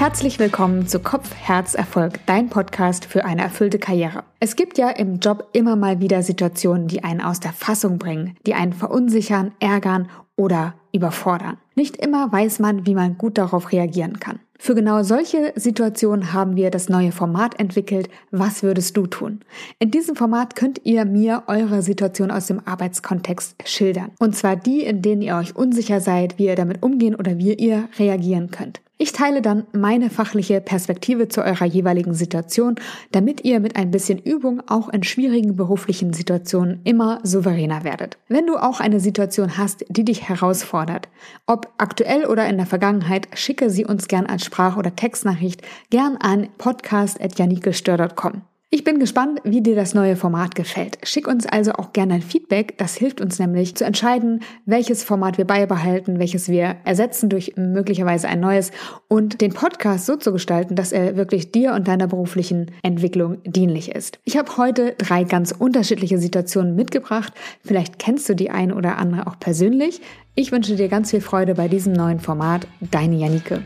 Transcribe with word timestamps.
Herzlich 0.00 0.38
willkommen 0.38 0.86
zu 0.86 0.98
Kopf, 0.98 1.34
Herz, 1.34 1.74
Erfolg, 1.74 2.20
dein 2.24 2.48
Podcast 2.48 3.04
für 3.04 3.26
eine 3.26 3.42
erfüllte 3.42 3.78
Karriere. 3.78 4.24
Es 4.40 4.56
gibt 4.56 4.78
ja 4.78 4.88
im 4.88 5.18
Job 5.18 5.50
immer 5.52 5.76
mal 5.76 6.00
wieder 6.00 6.22
Situationen, 6.22 6.88
die 6.88 7.04
einen 7.04 7.20
aus 7.20 7.38
der 7.38 7.52
Fassung 7.52 7.98
bringen, 7.98 8.34
die 8.46 8.54
einen 8.54 8.72
verunsichern, 8.72 9.52
ärgern 9.60 10.08
oder 10.36 10.72
überfordern. 10.94 11.58
Nicht 11.74 11.98
immer 11.98 12.32
weiß 12.32 12.60
man, 12.60 12.86
wie 12.86 12.94
man 12.94 13.18
gut 13.18 13.36
darauf 13.36 13.72
reagieren 13.72 14.18
kann. 14.20 14.40
Für 14.58 14.74
genau 14.74 15.02
solche 15.02 15.52
Situationen 15.56 16.32
haben 16.32 16.56
wir 16.56 16.70
das 16.70 16.88
neue 16.88 17.12
Format 17.12 17.60
entwickelt. 17.60 18.08
Was 18.30 18.62
würdest 18.62 18.96
du 18.96 19.06
tun? 19.06 19.40
In 19.80 19.90
diesem 19.90 20.16
Format 20.16 20.56
könnt 20.56 20.80
ihr 20.84 21.04
mir 21.04 21.42
eure 21.46 21.82
Situation 21.82 22.30
aus 22.30 22.46
dem 22.46 22.62
Arbeitskontext 22.64 23.56
schildern. 23.66 24.12
Und 24.18 24.34
zwar 24.34 24.56
die, 24.56 24.80
in 24.82 25.02
denen 25.02 25.20
ihr 25.20 25.36
euch 25.36 25.54
unsicher 25.54 26.00
seid, 26.00 26.38
wie 26.38 26.46
ihr 26.46 26.56
damit 26.56 26.82
umgehen 26.82 27.14
oder 27.14 27.36
wie 27.36 27.52
ihr 27.52 27.90
reagieren 27.98 28.50
könnt. 28.50 28.80
Ich 29.02 29.12
teile 29.12 29.40
dann 29.40 29.66
meine 29.72 30.10
fachliche 30.10 30.60
Perspektive 30.60 31.28
zu 31.28 31.40
eurer 31.42 31.64
jeweiligen 31.64 32.12
Situation, 32.12 32.74
damit 33.12 33.46
ihr 33.46 33.58
mit 33.58 33.74
ein 33.76 33.90
bisschen 33.90 34.18
Übung 34.18 34.60
auch 34.68 34.90
in 34.90 35.04
schwierigen 35.04 35.56
beruflichen 35.56 36.12
Situationen 36.12 36.82
immer 36.84 37.18
souveräner 37.22 37.82
werdet. 37.82 38.18
Wenn 38.28 38.46
du 38.46 38.58
auch 38.58 38.78
eine 38.78 39.00
Situation 39.00 39.56
hast, 39.56 39.86
die 39.88 40.04
dich 40.04 40.28
herausfordert, 40.28 41.08
ob 41.46 41.72
aktuell 41.78 42.26
oder 42.26 42.46
in 42.46 42.58
der 42.58 42.66
Vergangenheit, 42.66 43.28
schicke 43.32 43.70
sie 43.70 43.86
uns 43.86 44.06
gern 44.06 44.26
als 44.26 44.44
Sprach- 44.44 44.76
oder 44.76 44.94
Textnachricht 44.94 45.62
gern 45.88 46.18
an 46.18 46.50
podcast.janikestör.com. 46.58 48.49
Ich 48.72 48.84
bin 48.84 49.00
gespannt, 49.00 49.40
wie 49.42 49.62
dir 49.62 49.74
das 49.74 49.94
neue 49.94 50.14
Format 50.14 50.54
gefällt. 50.54 50.98
Schick 51.02 51.26
uns 51.26 51.44
also 51.44 51.72
auch 51.72 51.92
gerne 51.92 52.14
ein 52.14 52.22
Feedback. 52.22 52.78
Das 52.78 52.94
hilft 52.94 53.20
uns 53.20 53.40
nämlich 53.40 53.74
zu 53.74 53.84
entscheiden, 53.84 54.44
welches 54.64 55.02
Format 55.02 55.38
wir 55.38 55.44
beibehalten, 55.44 56.20
welches 56.20 56.48
wir 56.48 56.76
ersetzen 56.84 57.28
durch 57.28 57.54
möglicherweise 57.56 58.28
ein 58.28 58.38
neues 58.38 58.70
und 59.08 59.40
den 59.40 59.52
Podcast 59.52 60.06
so 60.06 60.14
zu 60.14 60.30
gestalten, 60.30 60.76
dass 60.76 60.92
er 60.92 61.16
wirklich 61.16 61.50
dir 61.50 61.72
und 61.72 61.88
deiner 61.88 62.06
beruflichen 62.06 62.70
Entwicklung 62.84 63.38
dienlich 63.44 63.90
ist. 63.90 64.20
Ich 64.22 64.36
habe 64.36 64.56
heute 64.56 64.94
drei 64.98 65.24
ganz 65.24 65.50
unterschiedliche 65.50 66.18
Situationen 66.18 66.76
mitgebracht. 66.76 67.32
Vielleicht 67.64 67.98
kennst 67.98 68.28
du 68.28 68.36
die 68.36 68.50
eine 68.50 68.76
oder 68.76 68.98
andere 68.98 69.26
auch 69.26 69.40
persönlich. 69.40 70.00
Ich 70.36 70.52
wünsche 70.52 70.76
dir 70.76 70.86
ganz 70.86 71.10
viel 71.10 71.20
Freude 71.20 71.56
bei 71.56 71.66
diesem 71.66 71.92
neuen 71.92 72.20
Format. 72.20 72.68
Deine 72.80 73.16
Janike. 73.16 73.64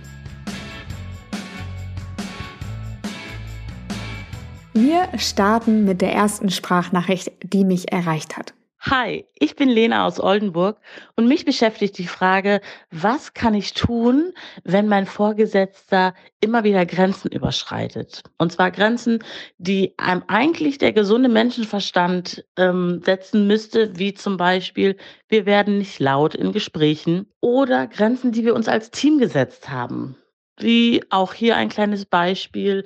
Wir 4.77 5.08
starten 5.19 5.84
mit 5.84 6.00
der 6.00 6.12
ersten 6.12 6.50
Sprachnachricht, 6.50 7.30
die 7.44 7.64
mich 7.64 7.92
erreicht 7.92 8.36
hat. 8.36 8.55
Hi, 8.80 9.25
ich 9.39 9.55
bin 9.55 9.69
Lena 9.69 10.05
aus 10.05 10.19
Oldenburg 10.19 10.78
und 11.14 11.28
mich 11.28 11.44
beschäftigt 11.44 11.97
die 11.97 12.08
Frage, 12.08 12.61
was 12.91 13.34
kann 13.34 13.55
ich 13.55 13.75
tun, 13.75 14.33
wenn 14.64 14.89
mein 14.89 15.06
Vorgesetzter 15.06 16.12
immer 16.41 16.64
wieder 16.64 16.84
Grenzen 16.86 17.30
überschreitet? 17.30 18.25
Und 18.36 18.50
zwar 18.50 18.72
Grenzen, 18.72 19.22
die 19.58 19.95
einem 19.97 20.25
eigentlich 20.27 20.78
der 20.78 20.92
gesunde 20.92 21.28
Menschenverstand 21.28 22.45
ähm, 22.56 23.00
setzen 23.05 23.47
müsste, 23.47 23.97
wie 23.97 24.12
zum 24.12 24.36
Beispiel, 24.36 24.97
wir 25.28 25.47
werden 25.47 25.78
nicht 25.78 26.00
laut 26.00 26.34
in 26.34 26.50
Gesprächen 26.50 27.33
oder 27.41 27.86
Grenzen, 27.86 28.33
die 28.33 28.45
wir 28.45 28.56
uns 28.56 28.67
als 28.67 28.91
Team 28.91 29.19
gesetzt 29.19 29.70
haben. 29.70 30.17
Wie 30.58 31.02
auch 31.11 31.33
hier 31.33 31.56
ein 31.56 31.69
kleines 31.69 32.06
Beispiel, 32.06 32.84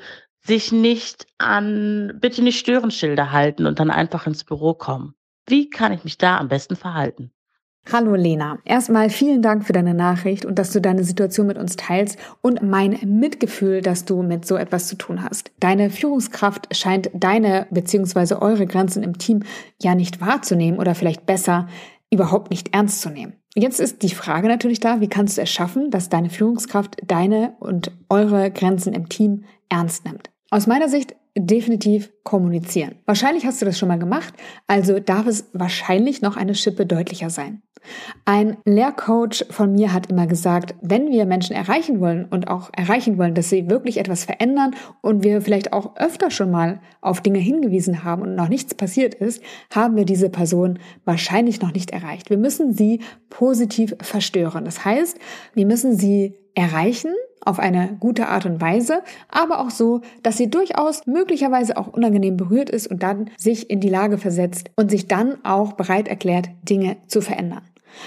sich 0.48 0.72
nicht 0.72 1.27
an 1.38 2.18
bitte 2.20 2.42
nicht 2.42 2.58
Störenschilder 2.58 3.30
halten 3.30 3.66
und 3.66 3.78
dann 3.78 3.91
einfach 3.91 4.27
ins 4.27 4.42
Büro 4.42 4.74
kommen. 4.74 5.14
Wie 5.46 5.70
kann 5.70 5.92
ich 5.92 6.04
mich 6.04 6.18
da 6.18 6.38
am 6.38 6.48
besten 6.48 6.74
verhalten? 6.74 7.30
Hallo 7.91 8.14
Lena. 8.14 8.58
Erstmal 8.64 9.08
vielen 9.08 9.41
Dank 9.41 9.64
für 9.64 9.72
deine 9.72 9.94
Nachricht 9.94 10.44
und 10.44 10.58
dass 10.58 10.72
du 10.72 10.80
deine 10.80 11.04
Situation 11.04 11.46
mit 11.46 11.56
uns 11.56 11.76
teilst 11.76 12.19
und 12.42 12.62
mein 12.62 12.98
Mitgefühl, 13.06 13.81
dass 13.81 14.04
du 14.04 14.22
mit 14.22 14.47
so 14.47 14.56
etwas 14.56 14.88
zu 14.88 14.97
tun 14.97 15.22
hast. 15.22 15.53
Deine 15.60 15.88
Führungskraft 15.88 16.75
scheint 16.76 17.10
deine 17.14 17.66
bzw. 17.70 18.34
eure 18.34 18.66
Grenzen 18.66 19.03
im 19.03 19.16
Team 19.16 19.42
ja 19.81 19.94
nicht 19.94 20.20
wahrzunehmen 20.20 20.81
oder 20.81 20.94
vielleicht 20.94 21.25
besser 21.25 21.66
überhaupt 22.10 22.50
nicht 22.50 22.75
ernst 22.75 23.00
zu 23.00 23.10
nehmen. 23.10 23.34
Jetzt 23.54 23.81
ist 23.81 24.03
die 24.03 24.10
Frage 24.10 24.48
natürlich 24.48 24.81
da, 24.81 25.00
wie 25.00 25.08
kannst 25.08 25.38
du 25.38 25.42
es 25.42 25.50
schaffen, 25.50 25.91
dass 25.91 26.10
deine 26.10 26.31
Führungskraft 26.31 26.97
deine 27.06 27.54
und 27.58 27.91
eure 28.08 28.50
Grenzen 28.50 28.92
im 28.92 29.08
Team 29.08 29.44
ernst 29.70 30.04
nimmt? 30.04 30.31
Aus 30.50 30.66
meiner 30.66 30.88
Sicht 30.88 31.14
definitiv 31.36 32.10
kommunizieren. 32.28 32.97
Wahrscheinlich 33.06 33.47
hast 33.47 33.62
du 33.62 33.65
das 33.65 33.78
schon 33.78 33.89
mal 33.89 33.99
gemacht, 33.99 34.34
also 34.66 35.00
darf 35.00 35.27
es 35.27 35.49
wahrscheinlich 35.55 36.21
noch 36.21 36.37
eine 36.37 36.55
Schippe 36.55 36.84
deutlicher 36.84 37.31
sein. 37.31 37.62
Ein 38.27 38.59
Lehrcoach 38.66 39.47
von 39.49 39.72
mir 39.72 39.94
hat 39.94 40.11
immer 40.11 40.27
gesagt, 40.27 40.75
wenn 40.83 41.11
wir 41.11 41.25
Menschen 41.25 41.56
erreichen 41.56 42.00
wollen 42.00 42.27
und 42.27 42.49
auch 42.49 42.69
erreichen 42.77 43.17
wollen, 43.17 43.33
dass 43.33 43.49
sie 43.49 43.71
wirklich 43.71 43.97
etwas 43.97 44.25
verändern 44.25 44.75
und 45.00 45.25
wir 45.25 45.41
vielleicht 45.41 45.72
auch 45.72 45.97
öfter 45.97 46.31
schon 46.31 46.50
mal 46.50 46.83
auf 47.00 47.22
Dinge 47.22 47.38
hingewiesen 47.38 48.05
haben 48.05 48.21
und 48.21 48.34
noch 48.34 48.50
nichts 48.50 48.75
passiert 48.75 49.15
ist, 49.15 49.43
haben 49.75 49.97
wir 49.97 50.05
diese 50.05 50.28
Person 50.28 50.81
wahrscheinlich 51.06 51.62
noch 51.62 51.72
nicht 51.72 51.93
erreicht. 51.93 52.28
Wir 52.28 52.37
müssen 52.37 52.75
sie 52.75 53.00
positiv 53.31 53.97
verstören. 54.03 54.67
Das 54.67 54.84
heißt, 54.84 55.19
wir 55.55 55.65
müssen 55.65 55.97
sie 55.97 56.34
erreichen 56.55 57.15
auf 57.44 57.59
eine 57.59 57.97
gute 57.99 58.28
Art 58.28 58.47
und 58.47 58.61
Weise, 58.61 59.03
aber 59.31 59.61
auch 59.61 59.71
so, 59.71 60.03
dass 60.22 60.37
sie 60.37 60.50
durchaus 60.50 61.06
möglicherweise 61.06 61.77
auch 61.77 61.87
unangenehm 61.87 62.18
berührt 62.37 62.71
ist 62.71 62.87
und 62.87 63.03
dann 63.03 63.31
sich 63.37 63.71
in 63.71 63.81
die 63.81 63.89
Lage 63.89 64.19
versetzt 64.19 64.71
und 64.77 64.91
sich 64.91 65.09
dann 65.09 65.45
auch 65.45 65.73
bereit 65.73 66.09
erklärt, 66.09 66.49
Dinge 66.62 66.97
zu 67.06 67.21
verändern. 67.21 67.62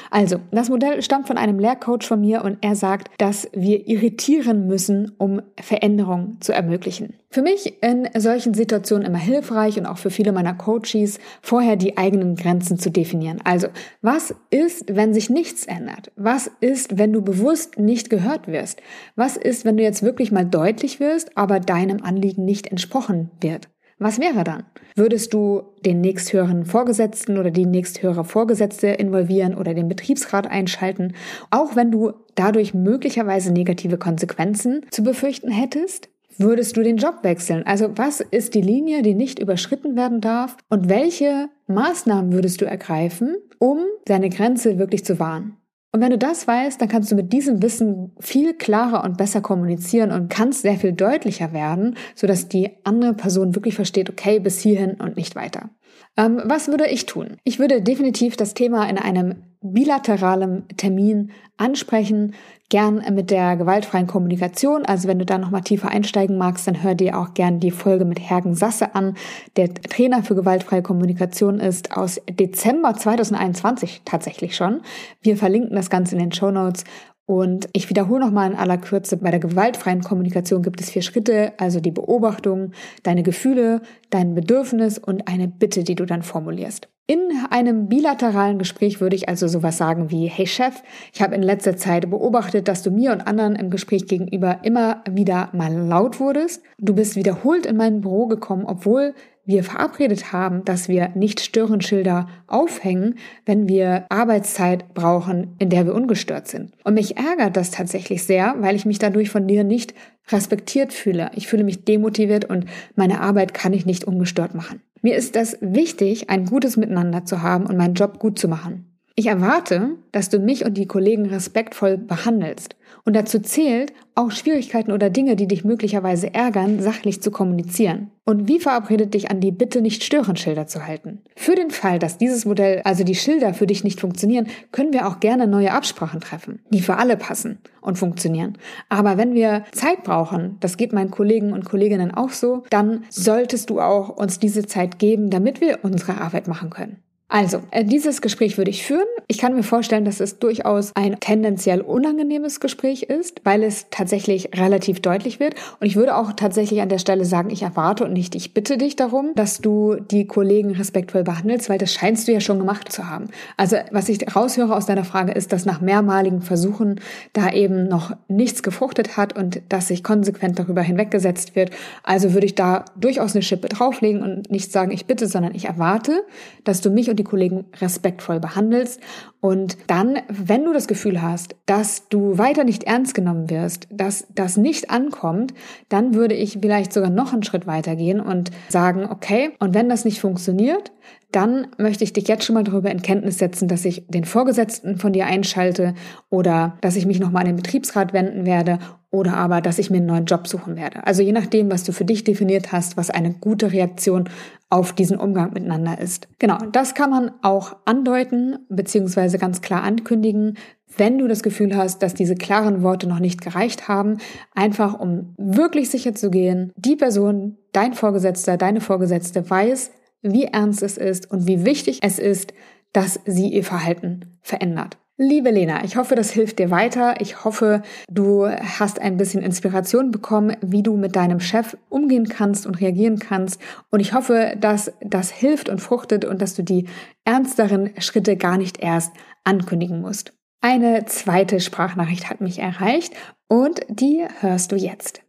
Also, 0.09 0.37
das 0.51 0.69
Modell 0.69 1.01
stammt 1.01 1.27
von 1.27 1.37
einem 1.37 1.59
Lehrcoach 1.59 2.03
von 2.03 2.21
mir 2.21 2.43
und 2.43 2.57
er 2.61 2.75
sagt, 2.75 3.09
dass 3.17 3.49
wir 3.53 3.87
irritieren 3.87 4.67
müssen, 4.67 5.11
um 5.17 5.41
Veränderung 5.59 6.37
zu 6.39 6.53
ermöglichen. 6.53 7.15
Für 7.29 7.41
mich 7.41 7.81
in 7.81 8.09
solchen 8.17 8.53
Situationen 8.53 9.05
immer 9.05 9.17
hilfreich 9.17 9.77
und 9.77 9.85
auch 9.85 9.97
für 9.97 10.09
viele 10.09 10.31
meiner 10.31 10.53
Coaches, 10.53 11.19
vorher 11.41 11.75
die 11.75 11.97
eigenen 11.97 12.35
Grenzen 12.35 12.77
zu 12.77 12.91
definieren. 12.91 13.39
Also, 13.43 13.67
was 14.01 14.35
ist, 14.49 14.95
wenn 14.95 15.13
sich 15.13 15.29
nichts 15.29 15.65
ändert? 15.65 16.11
Was 16.15 16.49
ist, 16.59 16.97
wenn 16.97 17.13
du 17.13 17.21
bewusst 17.21 17.79
nicht 17.79 18.09
gehört 18.09 18.47
wirst? 18.47 18.81
Was 19.15 19.37
ist, 19.37 19.65
wenn 19.65 19.77
du 19.77 19.83
jetzt 19.83 20.03
wirklich 20.03 20.31
mal 20.31 20.45
deutlich 20.45 20.99
wirst, 20.99 21.37
aber 21.37 21.59
deinem 21.59 22.03
Anliegen 22.03 22.45
nicht 22.45 22.67
entsprochen 22.67 23.31
wird? 23.39 23.69
Was 24.01 24.19
wäre 24.19 24.43
dann? 24.43 24.63
Würdest 24.95 25.31
du 25.31 25.61
den 25.85 26.01
nächsthöheren 26.01 26.65
Vorgesetzten 26.65 27.37
oder 27.37 27.51
die 27.51 27.67
nächsthöhere 27.67 28.25
Vorgesetzte 28.25 28.87
involvieren 28.87 29.53
oder 29.53 29.75
den 29.75 29.87
Betriebsrat 29.87 30.49
einschalten, 30.49 31.13
auch 31.51 31.75
wenn 31.75 31.91
du 31.91 32.13
dadurch 32.33 32.73
möglicherweise 32.73 33.53
negative 33.53 33.99
Konsequenzen 33.99 34.87
zu 34.89 35.03
befürchten 35.03 35.51
hättest? 35.51 36.09
Würdest 36.39 36.75
du 36.77 36.81
den 36.81 36.97
Job 36.97 37.19
wechseln? 37.21 37.63
Also 37.67 37.95
was 37.95 38.21
ist 38.21 38.55
die 38.55 38.61
Linie, 38.61 39.03
die 39.03 39.13
nicht 39.13 39.37
überschritten 39.37 39.95
werden 39.95 40.19
darf? 40.19 40.57
Und 40.67 40.89
welche 40.89 41.49
Maßnahmen 41.67 42.33
würdest 42.33 42.59
du 42.61 42.65
ergreifen, 42.65 43.35
um 43.59 43.81
deine 44.05 44.29
Grenze 44.29 44.79
wirklich 44.79 45.05
zu 45.05 45.19
wahren? 45.19 45.57
Und 45.93 45.99
wenn 45.99 46.11
du 46.11 46.17
das 46.17 46.47
weißt, 46.47 46.79
dann 46.79 46.87
kannst 46.87 47.11
du 47.11 47.15
mit 47.15 47.33
diesem 47.33 47.61
Wissen 47.61 48.13
viel 48.19 48.53
klarer 48.53 49.03
und 49.03 49.17
besser 49.17 49.41
kommunizieren 49.41 50.11
und 50.11 50.29
kannst 50.29 50.61
sehr 50.61 50.77
viel 50.77 50.93
deutlicher 50.93 51.51
werden, 51.51 51.97
sodass 52.15 52.47
die 52.47 52.71
andere 52.85 53.13
Person 53.13 53.55
wirklich 53.55 53.75
versteht, 53.75 54.09
okay, 54.09 54.39
bis 54.39 54.59
hierhin 54.59 54.93
und 55.01 55.17
nicht 55.17 55.35
weiter. 55.35 55.69
Ähm, 56.17 56.41
was 56.45 56.67
würde 56.67 56.87
ich 56.87 57.05
tun? 57.05 57.37
Ich 57.43 57.59
würde 57.59 57.81
definitiv 57.81 58.35
das 58.35 58.53
Thema 58.53 58.89
in 58.89 58.97
einem 58.97 59.43
bilateralen 59.61 60.67
Termin 60.75 61.31
ansprechen, 61.57 62.33
gern 62.69 63.03
mit 63.13 63.29
der 63.29 63.57
gewaltfreien 63.57 64.07
Kommunikation. 64.07 64.85
Also 64.85 65.07
wenn 65.07 65.19
du 65.19 65.25
da 65.25 65.37
nochmal 65.37 65.61
tiefer 65.61 65.89
einsteigen 65.89 66.37
magst, 66.37 66.67
dann 66.67 66.81
hör 66.81 66.95
dir 66.95 67.19
auch 67.19 67.33
gern 67.33 67.59
die 67.59 67.69
Folge 67.69 68.05
mit 68.05 68.19
Hergen 68.19 68.55
Sasse 68.55 68.95
an, 68.95 69.15
der 69.57 69.73
Trainer 69.73 70.23
für 70.23 70.35
gewaltfreie 70.35 70.81
Kommunikation 70.81 71.59
ist 71.59 71.95
aus 71.95 72.19
Dezember 72.29 72.95
2021 72.95 74.01
tatsächlich 74.05 74.55
schon. 74.55 74.81
Wir 75.21 75.37
verlinken 75.37 75.75
das 75.75 75.89
Ganze 75.89 76.15
in 76.15 76.21
den 76.21 76.31
Show 76.31 76.49
Notes 76.49 76.85
und 77.25 77.69
ich 77.73 77.89
wiederhole 77.89 78.25
nochmal 78.25 78.51
in 78.51 78.57
aller 78.57 78.77
Kürze, 78.77 79.17
bei 79.17 79.31
der 79.31 79.39
gewaltfreien 79.39 80.01
Kommunikation 80.01 80.63
gibt 80.63 80.81
es 80.81 80.89
vier 80.89 81.01
Schritte, 81.01 81.53
also 81.57 81.79
die 81.79 81.91
Beobachtung, 81.91 82.71
deine 83.03 83.23
Gefühle, 83.23 83.81
dein 84.09 84.33
Bedürfnis 84.35 84.97
und 84.97 85.27
eine 85.27 85.47
Bitte, 85.47 85.83
die 85.83 85.95
du 85.95 86.05
dann 86.05 86.23
formulierst. 86.23 86.89
In 87.07 87.19
einem 87.49 87.89
bilateralen 87.89 88.57
Gespräch 88.57 89.01
würde 89.01 89.17
ich 89.17 89.27
also 89.27 89.47
sowas 89.47 89.77
sagen 89.77 90.11
wie, 90.11 90.27
hey 90.27 90.47
Chef, 90.47 90.81
ich 91.11 91.21
habe 91.21 91.35
in 91.35 91.41
letzter 91.41 91.75
Zeit 91.75 92.09
beobachtet, 92.09 92.69
dass 92.69 92.83
du 92.83 92.91
mir 92.91 93.11
und 93.11 93.21
anderen 93.21 93.55
im 93.55 93.69
Gespräch 93.69 94.07
gegenüber 94.07 94.59
immer 94.63 95.03
wieder 95.09 95.49
mal 95.51 95.73
laut 95.73 96.21
wurdest. 96.21 96.63
Du 96.77 96.95
bist 96.95 97.17
wiederholt 97.17 97.65
in 97.65 97.75
mein 97.75 97.99
Büro 97.99 98.27
gekommen, 98.27 98.63
obwohl 98.65 99.13
wir 99.51 99.63
verabredet 99.63 100.33
haben, 100.33 100.65
dass 100.65 100.87
wir 100.87 101.09
nicht 101.15 101.39
Störenschilder 101.39 102.27
aufhängen, 102.47 103.15
wenn 103.45 103.67
wir 103.67 104.05
Arbeitszeit 104.09 104.93
brauchen, 104.93 105.55
in 105.59 105.69
der 105.69 105.85
wir 105.85 105.95
ungestört 105.95 106.47
sind. 106.47 106.71
Und 106.83 106.95
mich 106.95 107.17
ärgert 107.17 107.57
das 107.57 107.71
tatsächlich 107.71 108.23
sehr, 108.23 108.55
weil 108.59 108.75
ich 108.75 108.85
mich 108.85 108.99
dadurch 108.99 109.29
von 109.29 109.47
dir 109.47 109.63
nicht 109.63 109.93
respektiert 110.29 110.93
fühle. 110.93 111.31
Ich 111.35 111.47
fühle 111.47 111.63
mich 111.63 111.83
demotiviert 111.85 112.45
und 112.45 112.65
meine 112.95 113.21
Arbeit 113.21 113.53
kann 113.53 113.73
ich 113.73 113.85
nicht 113.85 114.05
ungestört 114.05 114.55
machen. 114.55 114.81
Mir 115.01 115.15
ist 115.15 115.35
das 115.35 115.57
wichtig, 115.61 116.29
ein 116.29 116.45
gutes 116.45 116.77
Miteinander 116.77 117.25
zu 117.25 117.41
haben 117.41 117.65
und 117.65 117.77
meinen 117.77 117.95
Job 117.95 118.19
gut 118.19 118.37
zu 118.37 118.47
machen. 118.47 118.85
Ich 119.15 119.27
erwarte, 119.27 119.97
dass 120.11 120.29
du 120.29 120.39
mich 120.39 120.65
und 120.65 120.75
die 120.75 120.87
Kollegen 120.87 121.25
respektvoll 121.25 121.97
behandelst 121.97 122.75
Und 123.05 123.15
dazu 123.15 123.39
zählt, 123.39 123.93
auch 124.15 124.31
Schwierigkeiten 124.31 124.91
oder 124.91 125.09
Dinge, 125.09 125.35
die 125.35 125.47
dich 125.47 125.63
möglicherweise 125.63 126.33
ärgern, 126.33 126.79
sachlich 126.79 127.21
zu 127.21 127.31
kommunizieren. 127.31 128.11
Und 128.25 128.47
wie 128.47 128.59
verabredet 128.59 129.13
dich 129.13 129.31
an 129.31 129.39
die 129.39 129.51
Bitte 129.51 129.81
nicht 129.81 130.03
stören 130.03 130.35
Schilder 130.35 130.67
zu 130.67 130.85
halten. 130.85 131.21
Für 131.35 131.55
den 131.55 131.71
Fall, 131.71 131.97
dass 131.97 132.17
dieses 132.17 132.45
Modell, 132.45 132.81
also 132.83 133.03
die 133.03 133.15
Schilder 133.15 133.53
für 133.53 133.67
dich 133.67 133.83
nicht 133.83 133.99
funktionieren, 133.99 134.47
können 134.71 134.93
wir 134.93 135.07
auch 135.07 135.19
gerne 135.19 135.47
neue 135.47 135.73
Absprachen 135.73 136.19
treffen, 136.19 136.59
die 136.69 136.81
für 136.81 136.97
alle 136.97 137.17
passen 137.17 137.59
und 137.81 137.97
funktionieren. 137.97 138.57
Aber 138.89 139.17
wenn 139.17 139.33
wir 139.33 139.63
Zeit 139.71 140.03
brauchen, 140.03 140.57
das 140.59 140.77
geht 140.77 140.93
meinen 140.93 141.11
Kollegen 141.11 141.53
und 141.53 141.65
Kolleginnen 141.65 142.13
auch 142.13 142.31
so, 142.31 142.63
dann 142.69 143.05
solltest 143.09 143.69
du 143.69 143.81
auch 143.81 144.09
uns 144.09 144.39
diese 144.39 144.65
Zeit 144.65 144.99
geben, 144.99 145.29
damit 145.29 145.61
wir 145.61 145.79
unsere 145.83 146.21
Arbeit 146.21 146.47
machen 146.47 146.69
können. 146.69 147.01
Also, 147.33 147.61
äh, 147.71 147.85
dieses 147.85 148.21
Gespräch 148.21 148.57
würde 148.57 148.71
ich 148.71 148.83
führen. 148.85 149.07
Ich 149.27 149.37
kann 149.37 149.55
mir 149.55 149.63
vorstellen, 149.63 150.03
dass 150.03 150.19
es 150.19 150.39
durchaus 150.39 150.91
ein 150.95 151.17
tendenziell 151.21 151.79
unangenehmes 151.79 152.59
Gespräch 152.59 153.03
ist, 153.03 153.39
weil 153.45 153.63
es 153.63 153.85
tatsächlich 153.89 154.49
relativ 154.53 154.99
deutlich 154.99 155.39
wird. 155.39 155.55
Und 155.79 155.87
ich 155.87 155.95
würde 155.95 156.17
auch 156.17 156.33
tatsächlich 156.33 156.81
an 156.81 156.89
der 156.89 156.97
Stelle 156.97 157.23
sagen, 157.23 157.49
ich 157.49 157.61
erwarte 157.61 158.03
und 158.03 158.11
nicht, 158.11 158.35
ich 158.35 158.53
bitte 158.53 158.77
dich 158.77 158.97
darum, 158.97 159.31
dass 159.33 159.59
du 159.59 159.95
die 159.95 160.27
Kollegen 160.27 160.71
respektvoll 160.71 161.23
behandelst, 161.23 161.69
weil 161.69 161.77
das 161.77 161.93
scheinst 161.93 162.27
du 162.27 162.33
ja 162.33 162.41
schon 162.41 162.59
gemacht 162.59 162.91
zu 162.91 163.07
haben. 163.07 163.29
Also, 163.55 163.77
was 163.91 164.09
ich 164.09 164.35
raushöre 164.35 164.75
aus 164.75 164.85
deiner 164.85 165.05
Frage 165.05 165.31
ist, 165.31 165.53
dass 165.53 165.65
nach 165.65 165.79
mehrmaligen 165.79 166.41
Versuchen 166.41 166.99
da 167.31 167.49
eben 167.53 167.87
noch 167.87 168.11
nichts 168.27 168.61
gefruchtet 168.61 169.15
hat 169.15 169.37
und 169.37 169.61
dass 169.69 169.87
sich 169.87 170.03
konsequent 170.03 170.59
darüber 170.59 170.81
hinweggesetzt 170.81 171.55
wird. 171.55 171.71
Also 172.03 172.33
würde 172.33 172.47
ich 172.47 172.55
da 172.55 172.83
durchaus 172.97 173.35
eine 173.35 173.41
Schippe 173.41 173.69
drauflegen 173.69 174.21
und 174.21 174.51
nicht 174.51 174.73
sagen, 174.73 174.91
ich 174.91 175.05
bitte, 175.05 175.27
sondern 175.27 175.55
ich 175.55 175.63
erwarte, 175.63 176.25
dass 176.65 176.81
du 176.81 176.89
mich 176.89 177.09
und 177.09 177.20
die 177.21 177.29
Kollegen 177.29 177.65
respektvoll 177.79 178.39
behandelst. 178.39 178.99
Und 179.39 179.77
dann, 179.87 180.19
wenn 180.27 180.65
du 180.65 180.73
das 180.73 180.87
Gefühl 180.87 181.21
hast, 181.21 181.55
dass 181.65 182.07
du 182.09 182.37
weiter 182.37 182.63
nicht 182.63 182.83
ernst 182.83 183.15
genommen 183.15 183.49
wirst, 183.49 183.87
dass 183.89 184.27
das 184.33 184.57
nicht 184.57 184.89
ankommt, 184.89 185.53
dann 185.89 186.13
würde 186.13 186.35
ich 186.35 186.59
vielleicht 186.61 186.93
sogar 186.93 187.09
noch 187.09 187.33
einen 187.33 187.43
Schritt 187.43 187.67
weiter 187.67 187.95
gehen 187.95 188.19
und 188.19 188.51
sagen, 188.69 189.07
okay, 189.09 189.51
und 189.59 189.73
wenn 189.73 189.89
das 189.89 190.05
nicht 190.05 190.19
funktioniert, 190.19 190.91
dann 191.31 191.67
möchte 191.77 192.03
ich 192.03 192.13
dich 192.13 192.27
jetzt 192.27 192.43
schon 192.43 192.55
mal 192.55 192.63
darüber 192.63 192.91
in 192.91 193.01
Kenntnis 193.01 193.37
setzen, 193.37 193.67
dass 193.67 193.85
ich 193.85 194.05
den 194.07 194.25
Vorgesetzten 194.25 194.97
von 194.97 195.13
dir 195.13 195.25
einschalte 195.25 195.93
oder 196.29 196.77
dass 196.81 196.95
ich 196.95 197.05
mich 197.05 197.19
nochmal 197.19 197.41
an 197.41 197.47
den 197.47 197.55
Betriebsrat 197.55 198.13
wenden 198.13 198.45
werde 198.45 198.79
oder 199.11 199.35
aber, 199.35 199.61
dass 199.61 199.77
ich 199.77 199.89
mir 199.89 199.97
einen 199.97 200.05
neuen 200.05 200.25
Job 200.25 200.47
suchen 200.47 200.77
werde. 200.77 201.05
Also 201.05 201.21
je 201.21 201.33
nachdem, 201.33 201.69
was 201.69 201.83
du 201.83 201.91
für 201.91 202.05
dich 202.05 202.23
definiert 202.23 202.71
hast, 202.71 202.97
was 202.97 203.09
eine 203.09 203.33
gute 203.33 203.71
Reaktion 203.71 204.29
auf 204.69 204.93
diesen 204.93 205.17
Umgang 205.17 205.53
miteinander 205.53 205.99
ist. 205.99 206.29
Genau, 206.39 206.57
das 206.71 206.95
kann 206.95 207.09
man 207.09 207.31
auch 207.41 207.75
andeuten 207.83 208.59
beziehungsweise 208.69 209.37
ganz 209.37 209.61
klar 209.61 209.83
ankündigen, 209.83 210.57
wenn 210.97 211.17
du 211.17 211.27
das 211.27 211.43
Gefühl 211.43 211.75
hast, 211.75 212.01
dass 212.03 212.13
diese 212.13 212.35
klaren 212.35 212.83
Worte 212.83 213.07
noch 213.07 213.19
nicht 213.19 213.41
gereicht 213.41 213.87
haben, 213.87 214.17
einfach 214.55 214.99
um 214.99 215.33
wirklich 215.37 215.89
sicher 215.89 216.15
zu 216.15 216.29
gehen, 216.31 216.71
die 216.75 216.95
Person, 216.95 217.57
dein 217.73 217.93
Vorgesetzter, 217.93 218.57
deine 218.57 218.81
Vorgesetzte 218.81 219.49
weiß, 219.49 219.91
wie 220.21 220.45
ernst 220.45 220.83
es 220.83 220.97
ist 220.97 221.29
und 221.31 221.47
wie 221.47 221.65
wichtig 221.65 221.99
es 222.01 222.19
ist, 222.19 222.53
dass 222.93 223.19
sie 223.25 223.49
ihr 223.49 223.63
Verhalten 223.63 224.37
verändert. 224.41 224.97
Liebe 225.23 225.51
Lena, 225.51 225.83
ich 225.83 225.97
hoffe, 225.97 226.15
das 226.15 226.31
hilft 226.31 226.57
dir 226.57 226.71
weiter. 226.71 227.21
Ich 227.21 227.45
hoffe, 227.45 227.83
du 228.09 228.47
hast 228.47 228.99
ein 228.99 229.17
bisschen 229.17 229.43
Inspiration 229.43 230.09
bekommen, 230.09 230.57
wie 230.61 230.81
du 230.81 230.97
mit 230.97 231.15
deinem 231.15 231.39
Chef 231.39 231.77
umgehen 231.89 232.27
kannst 232.27 232.65
und 232.65 232.81
reagieren 232.81 233.19
kannst. 233.19 233.61
Und 233.91 233.99
ich 233.99 234.13
hoffe, 234.13 234.55
dass 234.59 234.91
das 234.99 235.29
hilft 235.29 235.69
und 235.69 235.79
fruchtet 235.79 236.25
und 236.25 236.41
dass 236.41 236.55
du 236.55 236.63
die 236.63 236.87
ernsteren 237.23 237.91
Schritte 237.99 238.35
gar 238.35 238.57
nicht 238.57 238.79
erst 238.81 239.13
ankündigen 239.43 240.01
musst. 240.01 240.33
Eine 240.59 241.05
zweite 241.05 241.59
Sprachnachricht 241.59 242.27
hat 242.27 242.41
mich 242.41 242.57
erreicht 242.57 243.13
und 243.47 243.81
die 243.89 244.25
hörst 244.39 244.71
du 244.71 244.75
jetzt. 244.75 245.21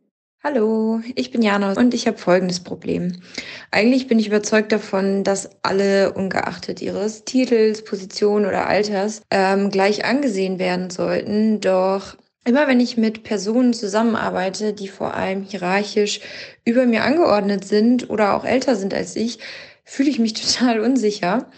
Hallo, 0.45 1.01
ich 1.15 1.31
bin 1.31 1.41
Jana 1.41 1.75
und 1.75 1.95
ich 1.95 2.09
habe 2.09 2.19
folgendes 2.19 2.59
Problem. 2.59 3.23
Eigentlich 3.71 4.09
bin 4.09 4.19
ich 4.19 4.27
überzeugt 4.27 4.73
davon, 4.73 5.23
dass 5.23 5.51
alle 5.63 6.15
ungeachtet 6.15 6.83
ihres 6.83 7.23
Titels, 7.25 7.85
Position 7.85 8.45
oder 8.45 8.67
Alters 8.67 9.23
ähm, 9.31 9.71
gleich 9.71 10.05
angesehen 10.05 10.59
werden 10.59 10.91
sollten. 10.91 11.61
Doch 11.61 12.17
immer 12.45 12.67
wenn 12.67 12.81
ich 12.81 12.97
mit 12.97 13.23
Personen 13.23 13.73
zusammenarbeite, 13.73 14.73
die 14.73 14.89
vor 14.89 15.15
allem 15.15 15.45
hierarchisch 15.45 16.19
über 16.65 16.87
mir 16.87 17.05
angeordnet 17.05 17.65
sind 17.65 18.11
oder 18.11 18.35
auch 18.35 18.45
älter 18.45 18.75
sind 18.75 18.95
als 18.95 19.15
ich, 19.15 19.39
fühle 19.85 20.11
ich 20.11 20.19
mich 20.19 20.33
total 20.59 20.81
unsicher. 20.81 21.53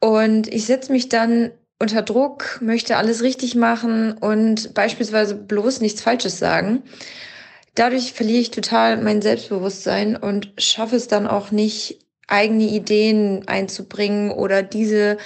Und 0.00 0.52
ich 0.52 0.66
setze 0.66 0.92
mich 0.92 1.08
dann 1.08 1.50
unter 1.78 2.02
Druck, 2.02 2.58
möchte 2.60 2.98
alles 2.98 3.22
richtig 3.22 3.54
machen 3.54 4.12
und 4.12 4.74
beispielsweise 4.74 5.34
bloß 5.34 5.80
nichts 5.80 6.02
Falsches 6.02 6.38
sagen 6.38 6.82
dadurch 7.78 8.12
verliere 8.12 8.40
ich 8.40 8.50
total 8.50 8.96
mein 9.02 9.22
Selbstbewusstsein 9.22 10.16
und 10.16 10.52
schaffe 10.58 10.96
es 10.96 11.08
dann 11.08 11.26
auch 11.26 11.50
nicht, 11.50 12.04
eigene 12.30 12.64
Ideen 12.64 13.48
einzubringen 13.48 14.30
oder 14.30 14.62
diese 14.62 15.16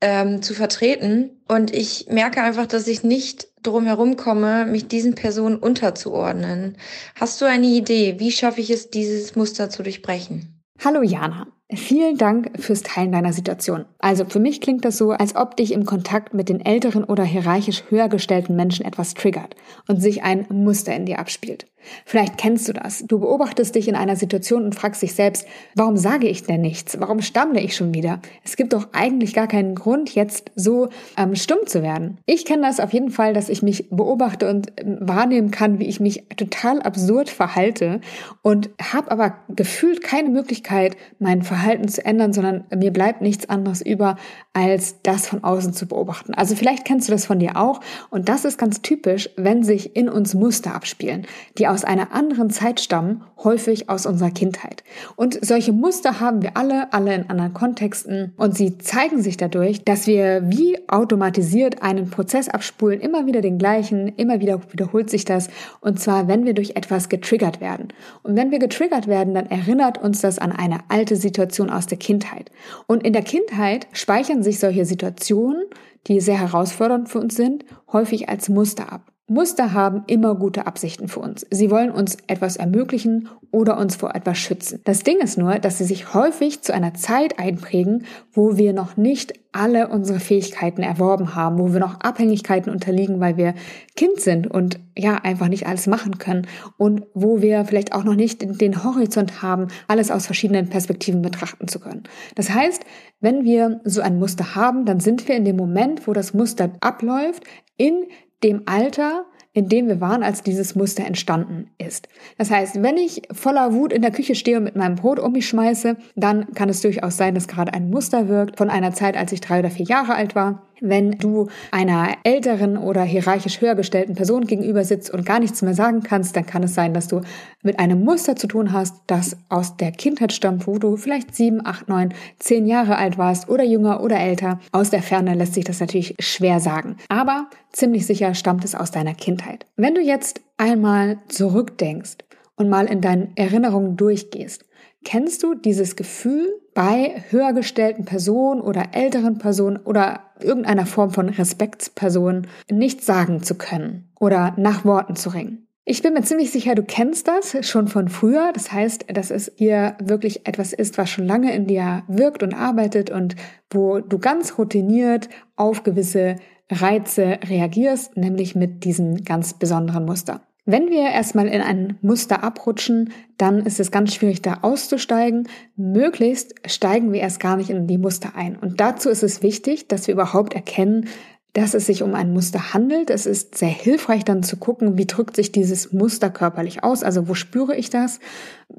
ähm, 0.00 0.40
zu 0.40 0.54
vertreten. 0.54 1.42
Und 1.48 1.74
ich 1.74 2.06
merke 2.08 2.42
einfach, 2.42 2.66
dass 2.66 2.86
ich 2.86 3.02
nicht 3.02 3.48
drum 3.62 3.86
herum 3.86 4.16
komme, 4.16 4.64
mich 4.66 4.86
diesen 4.86 5.14
Personen 5.14 5.56
unterzuordnen. 5.56 6.76
Hast 7.16 7.40
du 7.40 7.46
eine 7.46 7.66
Idee, 7.66 8.16
wie 8.18 8.30
schaffe 8.30 8.60
ich 8.60 8.70
es, 8.70 8.90
dieses 8.90 9.34
Muster 9.34 9.68
zu 9.68 9.82
durchbrechen? 9.82 10.62
Hallo 10.84 11.02
Jana. 11.02 11.48
Vielen 11.74 12.18
Dank 12.18 12.50
fürs 12.60 12.82
Teilen 12.82 13.12
deiner 13.12 13.32
Situation. 13.32 13.86
Also 14.04 14.26
für 14.26 14.38
mich 14.38 14.60
klingt 14.60 14.84
das 14.84 14.98
so, 14.98 15.12
als 15.12 15.34
ob 15.34 15.56
dich 15.56 15.72
im 15.72 15.86
Kontakt 15.86 16.34
mit 16.34 16.50
den 16.50 16.62
älteren 16.62 17.04
oder 17.04 17.24
hierarchisch 17.24 17.84
höher 17.88 18.10
gestellten 18.10 18.54
Menschen 18.54 18.84
etwas 18.84 19.14
triggert 19.14 19.56
und 19.88 20.02
sich 20.02 20.22
ein 20.22 20.44
Muster 20.50 20.94
in 20.94 21.06
dir 21.06 21.18
abspielt. 21.18 21.64
Vielleicht 22.04 22.38
kennst 22.38 22.68
du 22.68 22.72
das. 22.72 23.04
Du 23.06 23.18
beobachtest 23.18 23.74
dich 23.74 23.88
in 23.88 23.96
einer 23.96 24.16
Situation 24.16 24.64
und 24.64 24.74
fragst 24.74 25.02
dich 25.02 25.14
selbst, 25.14 25.46
warum 25.74 25.96
sage 25.96 26.28
ich 26.28 26.42
denn 26.42 26.60
nichts? 26.60 26.98
Warum 27.00 27.20
stammle 27.20 27.60
ich 27.60 27.76
schon 27.76 27.94
wieder? 27.94 28.20
Es 28.44 28.56
gibt 28.56 28.72
doch 28.72 28.88
eigentlich 28.92 29.34
gar 29.34 29.46
keinen 29.46 29.74
Grund, 29.74 30.14
jetzt 30.14 30.50
so 30.54 30.88
ähm, 31.16 31.34
stumm 31.34 31.66
zu 31.66 31.82
werden. 31.82 32.18
Ich 32.26 32.44
kenne 32.44 32.62
das 32.62 32.80
auf 32.80 32.92
jeden 32.92 33.10
Fall, 33.10 33.34
dass 33.34 33.48
ich 33.48 33.62
mich 33.62 33.90
beobachte 33.90 34.48
und 34.48 34.72
ähm, 34.76 34.98
wahrnehmen 35.00 35.50
kann, 35.50 35.78
wie 35.78 35.86
ich 35.86 36.00
mich 36.00 36.24
total 36.36 36.80
absurd 36.82 37.28
verhalte 37.28 38.00
und 38.42 38.70
habe 38.80 39.10
aber 39.10 39.38
gefühlt 39.48 40.02
keine 40.02 40.30
Möglichkeit, 40.30 40.96
mein 41.18 41.42
Verhalten 41.42 41.88
zu 41.88 42.04
ändern, 42.04 42.32
sondern 42.32 42.64
mir 42.74 42.92
bleibt 42.92 43.20
nichts 43.20 43.48
anderes 43.48 43.80
über, 43.94 44.16
als 44.52 45.00
das 45.02 45.26
von 45.26 45.42
außen 45.42 45.72
zu 45.72 45.86
beobachten. 45.86 46.34
Also 46.34 46.54
vielleicht 46.54 46.84
kennst 46.84 47.08
du 47.08 47.12
das 47.12 47.26
von 47.26 47.38
dir 47.38 47.56
auch 47.56 47.80
und 48.10 48.28
das 48.28 48.44
ist 48.44 48.58
ganz 48.58 48.82
typisch, 48.82 49.30
wenn 49.36 49.62
sich 49.62 49.96
in 49.96 50.08
uns 50.08 50.34
Muster 50.34 50.74
abspielen, 50.74 51.26
die 51.58 51.68
aus 51.68 51.84
einer 51.84 52.12
anderen 52.12 52.50
Zeit 52.50 52.80
stammen, 52.80 53.24
häufig 53.42 53.88
aus 53.88 54.06
unserer 54.06 54.30
Kindheit. 54.30 54.84
Und 55.16 55.38
solche 55.44 55.72
Muster 55.72 56.20
haben 56.20 56.42
wir 56.42 56.56
alle, 56.56 56.92
alle 56.92 57.14
in 57.14 57.30
anderen 57.30 57.54
Kontexten 57.54 58.32
und 58.36 58.56
sie 58.56 58.78
zeigen 58.78 59.22
sich 59.22 59.36
dadurch, 59.36 59.84
dass 59.84 60.06
wir 60.06 60.42
wie 60.50 60.76
automatisiert 60.88 61.82
einen 61.82 62.10
Prozess 62.10 62.48
abspulen, 62.48 63.00
immer 63.00 63.26
wieder 63.26 63.40
den 63.40 63.58
gleichen, 63.58 64.08
immer 64.08 64.40
wieder 64.40 64.60
wiederholt 64.70 65.10
sich 65.10 65.24
das 65.24 65.48
und 65.80 66.00
zwar, 66.00 66.28
wenn 66.28 66.44
wir 66.44 66.54
durch 66.54 66.72
etwas 66.76 67.08
getriggert 67.08 67.60
werden. 67.60 67.88
Und 68.22 68.36
wenn 68.36 68.50
wir 68.50 68.58
getriggert 68.58 69.06
werden, 69.06 69.34
dann 69.34 69.46
erinnert 69.46 69.98
uns 69.98 70.20
das 70.20 70.38
an 70.38 70.52
eine 70.52 70.80
alte 70.88 71.16
Situation 71.16 71.70
aus 71.70 71.86
der 71.86 71.98
Kindheit. 71.98 72.50
Und 72.86 73.04
in 73.04 73.12
der 73.12 73.22
Kindheit 73.22 73.83
speichern 73.92 74.42
sich 74.42 74.58
solche 74.58 74.84
Situationen, 74.84 75.64
die 76.06 76.20
sehr 76.20 76.38
herausfordernd 76.38 77.08
für 77.08 77.20
uns 77.20 77.34
sind, 77.34 77.64
häufig 77.92 78.28
als 78.28 78.48
Muster 78.48 78.92
ab. 78.92 79.13
Muster 79.26 79.72
haben 79.72 80.04
immer 80.06 80.34
gute 80.34 80.66
Absichten 80.66 81.08
für 81.08 81.20
uns. 81.20 81.46
Sie 81.50 81.70
wollen 81.70 81.90
uns 81.90 82.18
etwas 82.26 82.56
ermöglichen 82.56 83.30
oder 83.50 83.78
uns 83.78 83.96
vor 83.96 84.14
etwas 84.14 84.36
schützen. 84.36 84.80
Das 84.84 85.02
Ding 85.02 85.18
ist 85.18 85.38
nur, 85.38 85.54
dass 85.60 85.78
sie 85.78 85.84
sich 85.84 86.12
häufig 86.12 86.60
zu 86.60 86.74
einer 86.74 86.92
Zeit 86.92 87.38
einprägen, 87.38 88.04
wo 88.32 88.58
wir 88.58 88.74
noch 88.74 88.98
nicht 88.98 89.32
alle 89.52 89.88
unsere 89.88 90.20
Fähigkeiten 90.20 90.82
erworben 90.82 91.34
haben, 91.34 91.58
wo 91.58 91.72
wir 91.72 91.80
noch 91.80 92.00
Abhängigkeiten 92.00 92.70
unterliegen, 92.70 93.18
weil 93.20 93.38
wir 93.38 93.54
Kind 93.96 94.20
sind 94.20 94.46
und 94.46 94.78
ja, 94.94 95.14
einfach 95.22 95.48
nicht 95.48 95.66
alles 95.66 95.86
machen 95.86 96.18
können 96.18 96.46
und 96.76 97.06
wo 97.14 97.40
wir 97.40 97.64
vielleicht 97.64 97.94
auch 97.94 98.04
noch 98.04 98.16
nicht 98.16 98.42
den 98.42 98.84
Horizont 98.84 99.40
haben, 99.40 99.68
alles 99.88 100.10
aus 100.10 100.26
verschiedenen 100.26 100.68
Perspektiven 100.68 101.22
betrachten 101.22 101.66
zu 101.66 101.80
können. 101.80 102.02
Das 102.34 102.50
heißt, 102.50 102.84
wenn 103.20 103.44
wir 103.44 103.80
so 103.84 104.02
ein 104.02 104.18
Muster 104.18 104.54
haben, 104.54 104.84
dann 104.84 105.00
sind 105.00 105.26
wir 105.28 105.36
in 105.36 105.46
dem 105.46 105.56
Moment, 105.56 106.06
wo 106.06 106.12
das 106.12 106.34
Muster 106.34 106.72
abläuft, 106.80 107.44
in 107.78 108.04
dem 108.44 108.62
Alter, 108.66 109.24
in 109.52 109.68
dem 109.68 109.88
wir 109.88 110.00
waren, 110.00 110.22
als 110.22 110.42
dieses 110.42 110.74
Muster 110.74 111.04
entstanden 111.04 111.70
ist. 111.78 112.08
Das 112.38 112.50
heißt, 112.50 112.82
wenn 112.82 112.96
ich 112.96 113.22
voller 113.32 113.72
Wut 113.72 113.92
in 113.92 114.02
der 114.02 114.10
Küche 114.10 114.34
stehe 114.34 114.58
und 114.58 114.64
mit 114.64 114.76
meinem 114.76 114.96
Brot 114.96 115.18
um 115.18 115.32
mich 115.32 115.48
schmeiße, 115.48 115.96
dann 116.14 116.52
kann 116.54 116.68
es 116.68 116.80
durchaus 116.80 117.16
sein, 117.16 117.34
dass 117.34 117.48
gerade 117.48 117.72
ein 117.72 117.90
Muster 117.90 118.28
wirkt 118.28 118.58
von 118.58 118.68
einer 118.70 118.92
Zeit, 118.92 119.16
als 119.16 119.32
ich 119.32 119.40
drei 119.40 119.60
oder 119.60 119.70
vier 119.70 119.86
Jahre 119.86 120.14
alt 120.14 120.34
war 120.34 120.62
Wenn 120.80 121.12
du 121.12 121.48
einer 121.70 122.16
älteren 122.24 122.76
oder 122.76 123.02
hierarchisch 123.02 123.60
höher 123.60 123.74
gestellten 123.74 124.14
Person 124.14 124.46
gegenüber 124.46 124.84
sitzt 124.84 125.10
und 125.10 125.24
gar 125.24 125.40
nichts 125.40 125.62
mehr 125.62 125.74
sagen 125.74 126.02
kannst, 126.02 126.36
dann 126.36 126.46
kann 126.46 126.62
es 126.62 126.74
sein, 126.74 126.94
dass 126.94 127.08
du 127.08 127.20
mit 127.62 127.78
einem 127.78 128.04
Muster 128.04 128.36
zu 128.36 128.46
tun 128.46 128.72
hast, 128.72 128.96
das 129.06 129.36
aus 129.48 129.76
der 129.76 129.92
Kindheit 129.92 130.32
stammt, 130.32 130.66
wo 130.66 130.78
du 130.78 130.96
vielleicht 130.96 131.34
sieben, 131.34 131.64
acht, 131.64 131.88
neun, 131.88 132.12
zehn 132.38 132.66
Jahre 132.66 132.96
alt 132.96 133.18
warst 133.18 133.48
oder 133.48 133.64
jünger 133.64 134.02
oder 134.02 134.18
älter. 134.18 134.60
Aus 134.72 134.90
der 134.90 135.02
Ferne 135.02 135.34
lässt 135.34 135.54
sich 135.54 135.64
das 135.64 135.80
natürlich 135.80 136.14
schwer 136.18 136.60
sagen. 136.60 136.96
Aber 137.08 137.46
ziemlich 137.72 138.06
sicher 138.06 138.34
stammt 138.34 138.64
es 138.64 138.74
aus 138.74 138.90
deiner 138.90 139.14
Kindheit. 139.14 139.66
Wenn 139.76 139.94
du 139.94 140.00
jetzt 140.00 140.40
einmal 140.56 141.18
zurückdenkst 141.28 142.18
und 142.56 142.68
mal 142.68 142.86
in 142.86 143.00
deinen 143.00 143.32
Erinnerungen 143.36 143.96
durchgehst, 143.96 144.64
Kennst 145.04 145.42
du 145.42 145.54
dieses 145.54 145.96
Gefühl, 145.96 146.60
bei 146.74 147.22
höher 147.30 147.52
gestellten 147.52 148.04
Personen 148.04 148.60
oder 148.60 148.88
älteren 148.92 149.38
Personen 149.38 149.76
oder 149.76 150.20
irgendeiner 150.40 150.86
Form 150.86 151.10
von 151.10 151.28
Respektspersonen 151.28 152.48
nichts 152.70 153.06
sagen 153.06 153.42
zu 153.42 153.54
können 153.54 154.10
oder 154.18 154.54
nach 154.56 154.84
Worten 154.84 155.14
zu 155.14 155.30
ringen? 155.30 155.68
Ich 155.86 156.02
bin 156.02 156.14
mir 156.14 156.22
ziemlich 156.22 156.50
sicher, 156.50 156.74
du 156.74 156.82
kennst 156.82 157.28
das 157.28 157.68
schon 157.68 157.88
von 157.88 158.08
früher. 158.08 158.52
Das 158.54 158.72
heißt, 158.72 159.04
dass 159.14 159.30
es 159.30 159.52
hier 159.56 159.96
wirklich 160.00 160.48
etwas 160.48 160.72
ist, 160.72 160.96
was 160.96 161.10
schon 161.10 161.26
lange 161.26 161.54
in 161.54 161.66
dir 161.66 162.04
wirkt 162.08 162.42
und 162.42 162.54
arbeitet 162.54 163.10
und 163.10 163.36
wo 163.70 164.00
du 164.00 164.18
ganz 164.18 164.56
routiniert 164.56 165.28
auf 165.56 165.82
gewisse 165.82 166.36
Reize 166.70 167.38
reagierst, 167.46 168.16
nämlich 168.16 168.54
mit 168.54 168.84
diesem 168.84 169.24
ganz 169.24 169.54
besonderen 169.58 170.06
Muster. 170.06 170.46
Wenn 170.66 170.88
wir 170.88 171.02
erstmal 171.10 171.46
in 171.46 171.60
ein 171.60 171.98
Muster 172.00 172.42
abrutschen, 172.42 173.12
dann 173.36 173.66
ist 173.66 173.80
es 173.80 173.90
ganz 173.90 174.14
schwierig, 174.14 174.40
da 174.40 174.60
auszusteigen. 174.62 175.46
Möglichst 175.76 176.54
steigen 176.66 177.12
wir 177.12 177.20
erst 177.20 177.38
gar 177.38 177.56
nicht 177.56 177.68
in 177.68 177.86
die 177.86 177.98
Muster 177.98 178.34
ein. 178.34 178.56
Und 178.56 178.80
dazu 178.80 179.10
ist 179.10 179.22
es 179.22 179.42
wichtig, 179.42 179.88
dass 179.88 180.06
wir 180.06 180.14
überhaupt 180.14 180.54
erkennen, 180.54 181.06
dass 181.52 181.74
es 181.74 181.86
sich 181.86 182.02
um 182.02 182.14
ein 182.14 182.32
Muster 182.32 182.72
handelt. 182.72 183.10
Es 183.10 183.26
ist 183.26 183.56
sehr 183.56 183.68
hilfreich 183.68 184.24
dann 184.24 184.42
zu 184.42 184.56
gucken, 184.56 184.96
wie 184.96 185.06
drückt 185.06 185.36
sich 185.36 185.52
dieses 185.52 185.92
Muster 185.92 186.30
körperlich 186.30 186.82
aus. 186.82 187.04
Also 187.04 187.28
wo 187.28 187.34
spüre 187.34 187.76
ich 187.76 187.90
das? 187.90 188.18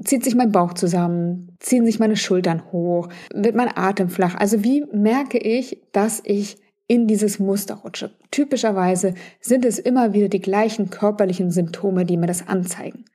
Zieht 0.03 0.23
sich 0.23 0.35
mein 0.35 0.51
Bauch 0.51 0.73
zusammen? 0.73 1.55
Ziehen 1.59 1.85
sich 1.85 1.99
meine 1.99 2.17
Schultern 2.17 2.63
hoch? 2.71 3.09
Wird 3.33 3.55
mein 3.55 3.77
Atem 3.77 4.09
flach? 4.09 4.35
Also 4.35 4.63
wie 4.63 4.85
merke 4.91 5.37
ich, 5.37 5.81
dass 5.91 6.19
ich 6.23 6.57
in 6.87 7.07
dieses 7.07 7.39
Muster 7.39 7.75
rutsche. 7.75 8.11
Typischerweise 8.35 9.13
sind 9.39 9.63
es 9.63 9.79
immer 9.79 10.11
wieder 10.11 10.27
die 10.27 10.41
gleichen 10.41 10.89
körperlichen 10.89 11.51
Symptome, 11.51 12.03
die 12.03 12.17
mir 12.17 12.27
das 12.27 12.49
anzeigen. 12.49 13.05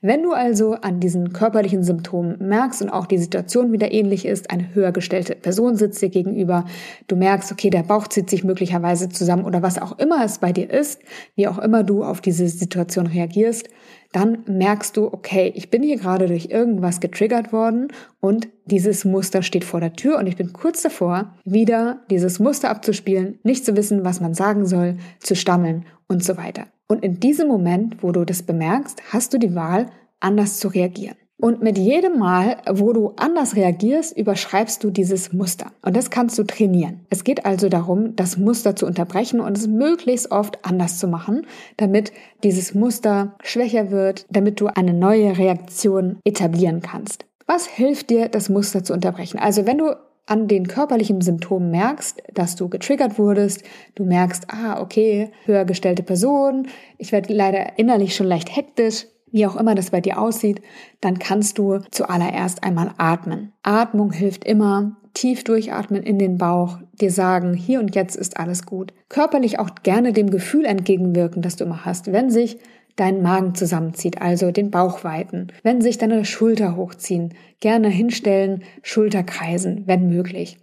Wenn 0.00 0.22
du 0.22 0.30
also 0.34 0.74
an 0.74 1.00
diesen 1.00 1.32
körperlichen 1.32 1.82
Symptomen 1.82 2.36
merkst 2.38 2.82
und 2.82 2.90
auch 2.90 3.06
die 3.06 3.18
Situation 3.18 3.72
wieder 3.72 3.90
ähnlich 3.90 4.24
ist, 4.24 4.52
eine 4.52 4.72
höher 4.76 4.92
gestellte 4.92 5.34
Person 5.34 5.74
sitzt 5.74 6.00
dir 6.00 6.10
gegenüber, 6.10 6.64
du 7.08 7.16
merkst, 7.16 7.50
okay, 7.50 7.70
der 7.70 7.82
Bauch 7.82 8.06
zieht 8.06 8.30
sich 8.30 8.44
möglicherweise 8.44 9.08
zusammen 9.08 9.46
oder 9.46 9.62
was 9.62 9.82
auch 9.82 9.98
immer 9.98 10.24
es 10.24 10.38
bei 10.38 10.52
dir 10.52 10.70
ist, 10.70 11.00
wie 11.34 11.48
auch 11.48 11.58
immer 11.58 11.82
du 11.82 12.04
auf 12.04 12.20
diese 12.20 12.46
Situation 12.46 13.08
reagierst, 13.08 13.68
dann 14.12 14.38
merkst 14.46 14.96
du, 14.96 15.06
okay, 15.12 15.52
ich 15.54 15.70
bin 15.70 15.82
hier 15.82 15.98
gerade 15.98 16.28
durch 16.28 16.46
irgendwas 16.46 17.00
getriggert 17.00 17.52
worden 17.52 17.88
und 18.20 18.48
dieses 18.64 19.04
Muster 19.04 19.42
steht 19.42 19.64
vor 19.64 19.80
der 19.80 19.92
Tür 19.92 20.18
und 20.18 20.26
ich 20.26 20.36
bin 20.36 20.54
kurz 20.54 20.82
davor, 20.82 21.34
wieder 21.44 22.00
dieses 22.10 22.38
Muster 22.38 22.70
abzuspielen, 22.70 23.38
nicht 23.42 23.66
zu 23.66 23.76
wissen, 23.76 24.04
was 24.04 24.20
man 24.20 24.32
sagen 24.32 24.64
soll, 24.68 24.98
zu 25.18 25.34
stammeln 25.34 25.86
und 26.06 26.22
so 26.22 26.36
weiter. 26.36 26.66
Und 26.86 27.04
in 27.04 27.20
diesem 27.20 27.48
Moment, 27.48 28.02
wo 28.02 28.12
du 28.12 28.24
das 28.24 28.42
bemerkst, 28.42 29.02
hast 29.12 29.34
du 29.34 29.38
die 29.38 29.54
Wahl, 29.54 29.90
anders 30.20 30.58
zu 30.58 30.68
reagieren. 30.68 31.16
Und 31.40 31.62
mit 31.62 31.78
jedem 31.78 32.18
Mal, 32.18 32.56
wo 32.68 32.92
du 32.92 33.12
anders 33.16 33.54
reagierst, 33.54 34.16
überschreibst 34.16 34.82
du 34.82 34.90
dieses 34.90 35.32
Muster. 35.32 35.70
Und 35.82 35.96
das 35.96 36.10
kannst 36.10 36.36
du 36.36 36.42
trainieren. 36.42 37.06
Es 37.10 37.22
geht 37.22 37.46
also 37.46 37.68
darum, 37.68 38.16
das 38.16 38.38
Muster 38.38 38.74
zu 38.74 38.86
unterbrechen 38.86 39.38
und 39.38 39.56
es 39.56 39.68
möglichst 39.68 40.32
oft 40.32 40.64
anders 40.64 40.98
zu 40.98 41.06
machen, 41.06 41.46
damit 41.76 42.12
dieses 42.42 42.74
Muster 42.74 43.36
schwächer 43.44 43.92
wird, 43.92 44.26
damit 44.30 44.60
du 44.60 44.66
eine 44.66 44.92
neue 44.92 45.38
Reaktion 45.38 46.18
etablieren 46.24 46.80
kannst. 46.80 47.24
Was 47.46 47.66
hilft 47.66 48.10
dir, 48.10 48.28
das 48.28 48.48
Muster 48.48 48.82
zu 48.82 48.92
unterbrechen? 48.92 49.38
Also 49.38 49.64
wenn 49.64 49.78
du 49.78 49.94
an 50.28 50.48
den 50.48 50.68
körperlichen 50.68 51.20
Symptomen 51.20 51.70
merkst, 51.70 52.22
dass 52.34 52.56
du 52.56 52.68
getriggert 52.68 53.18
wurdest, 53.18 53.62
du 53.94 54.04
merkst, 54.04 54.46
ah, 54.48 54.80
okay, 54.80 55.30
höher 55.46 55.64
gestellte 55.64 56.02
Person, 56.02 56.68
ich 56.98 57.12
werde 57.12 57.32
leider 57.32 57.78
innerlich 57.78 58.14
schon 58.14 58.26
leicht 58.26 58.54
hektisch, 58.54 59.06
wie 59.30 59.46
auch 59.46 59.56
immer 59.56 59.74
das 59.74 59.90
bei 59.90 60.00
dir 60.00 60.20
aussieht, 60.20 60.62
dann 61.00 61.18
kannst 61.18 61.58
du 61.58 61.78
zuallererst 61.90 62.64
einmal 62.64 62.92
atmen. 62.98 63.52
Atmung 63.62 64.12
hilft 64.12 64.44
immer. 64.44 64.96
Tief 65.14 65.42
durchatmen 65.42 66.02
in 66.04 66.18
den 66.18 66.38
Bauch, 66.38 66.78
dir 67.00 67.10
sagen, 67.10 67.52
hier 67.54 67.80
und 67.80 67.96
jetzt 67.96 68.14
ist 68.14 68.38
alles 68.38 68.64
gut. 68.66 68.92
Körperlich 69.08 69.58
auch 69.58 69.70
gerne 69.82 70.12
dem 70.12 70.30
Gefühl 70.30 70.64
entgegenwirken, 70.64 71.42
das 71.42 71.56
du 71.56 71.64
immer 71.64 71.84
hast, 71.84 72.12
wenn 72.12 72.30
sich 72.30 72.58
dein 72.98 73.22
Magen 73.22 73.54
zusammenzieht, 73.54 74.20
also 74.20 74.50
den 74.50 74.70
Bauch 74.70 75.04
weiten, 75.04 75.48
wenn 75.62 75.80
sich 75.80 75.96
deine 75.96 76.24
Schulter 76.24 76.76
hochziehen, 76.76 77.34
gerne 77.60 77.88
hinstellen, 77.88 78.64
Schulter 78.82 79.22
kreisen, 79.22 79.84
wenn 79.86 80.08
möglich 80.08 80.58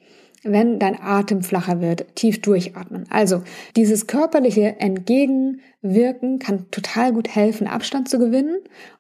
wenn 0.46 0.80
dein 0.80 1.02
Atem 1.02 1.42
flacher 1.42 1.82
wird, 1.82 2.16
tief 2.16 2.42
durchatmen. 2.42 3.06
Also 3.10 3.42
dieses 3.76 4.08
körperliche 4.08 4.80
Entgegenwirken 4.80 6.40
kann 6.40 6.70
total 6.72 7.14
gut 7.14 7.36
helfen, 7.36 7.68
Abstand 7.68 8.08
zu 8.08 8.20
gewinnen. 8.20 8.60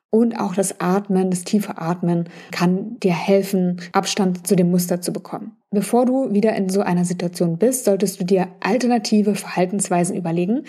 Und 0.09 0.39
auch 0.39 0.55
das 0.55 0.79
Atmen, 0.79 1.29
das 1.29 1.43
tiefe 1.43 1.77
Atmen 1.77 2.29
kann 2.51 2.97
dir 3.01 3.13
helfen, 3.13 3.81
Abstand 3.91 4.47
zu 4.47 4.55
dem 4.55 4.71
Muster 4.71 5.01
zu 5.01 5.11
bekommen. 5.11 5.57
Bevor 5.71 6.05
du 6.05 6.33
wieder 6.33 6.55
in 6.55 6.69
so 6.69 6.79
einer 6.79 7.03
Situation 7.03 7.57
bist, 7.57 7.83
solltest 7.83 8.21
du 8.21 8.23
dir 8.23 8.47
alternative 8.61 9.35
Verhaltensweisen 9.35 10.15
überlegen, 10.15 10.63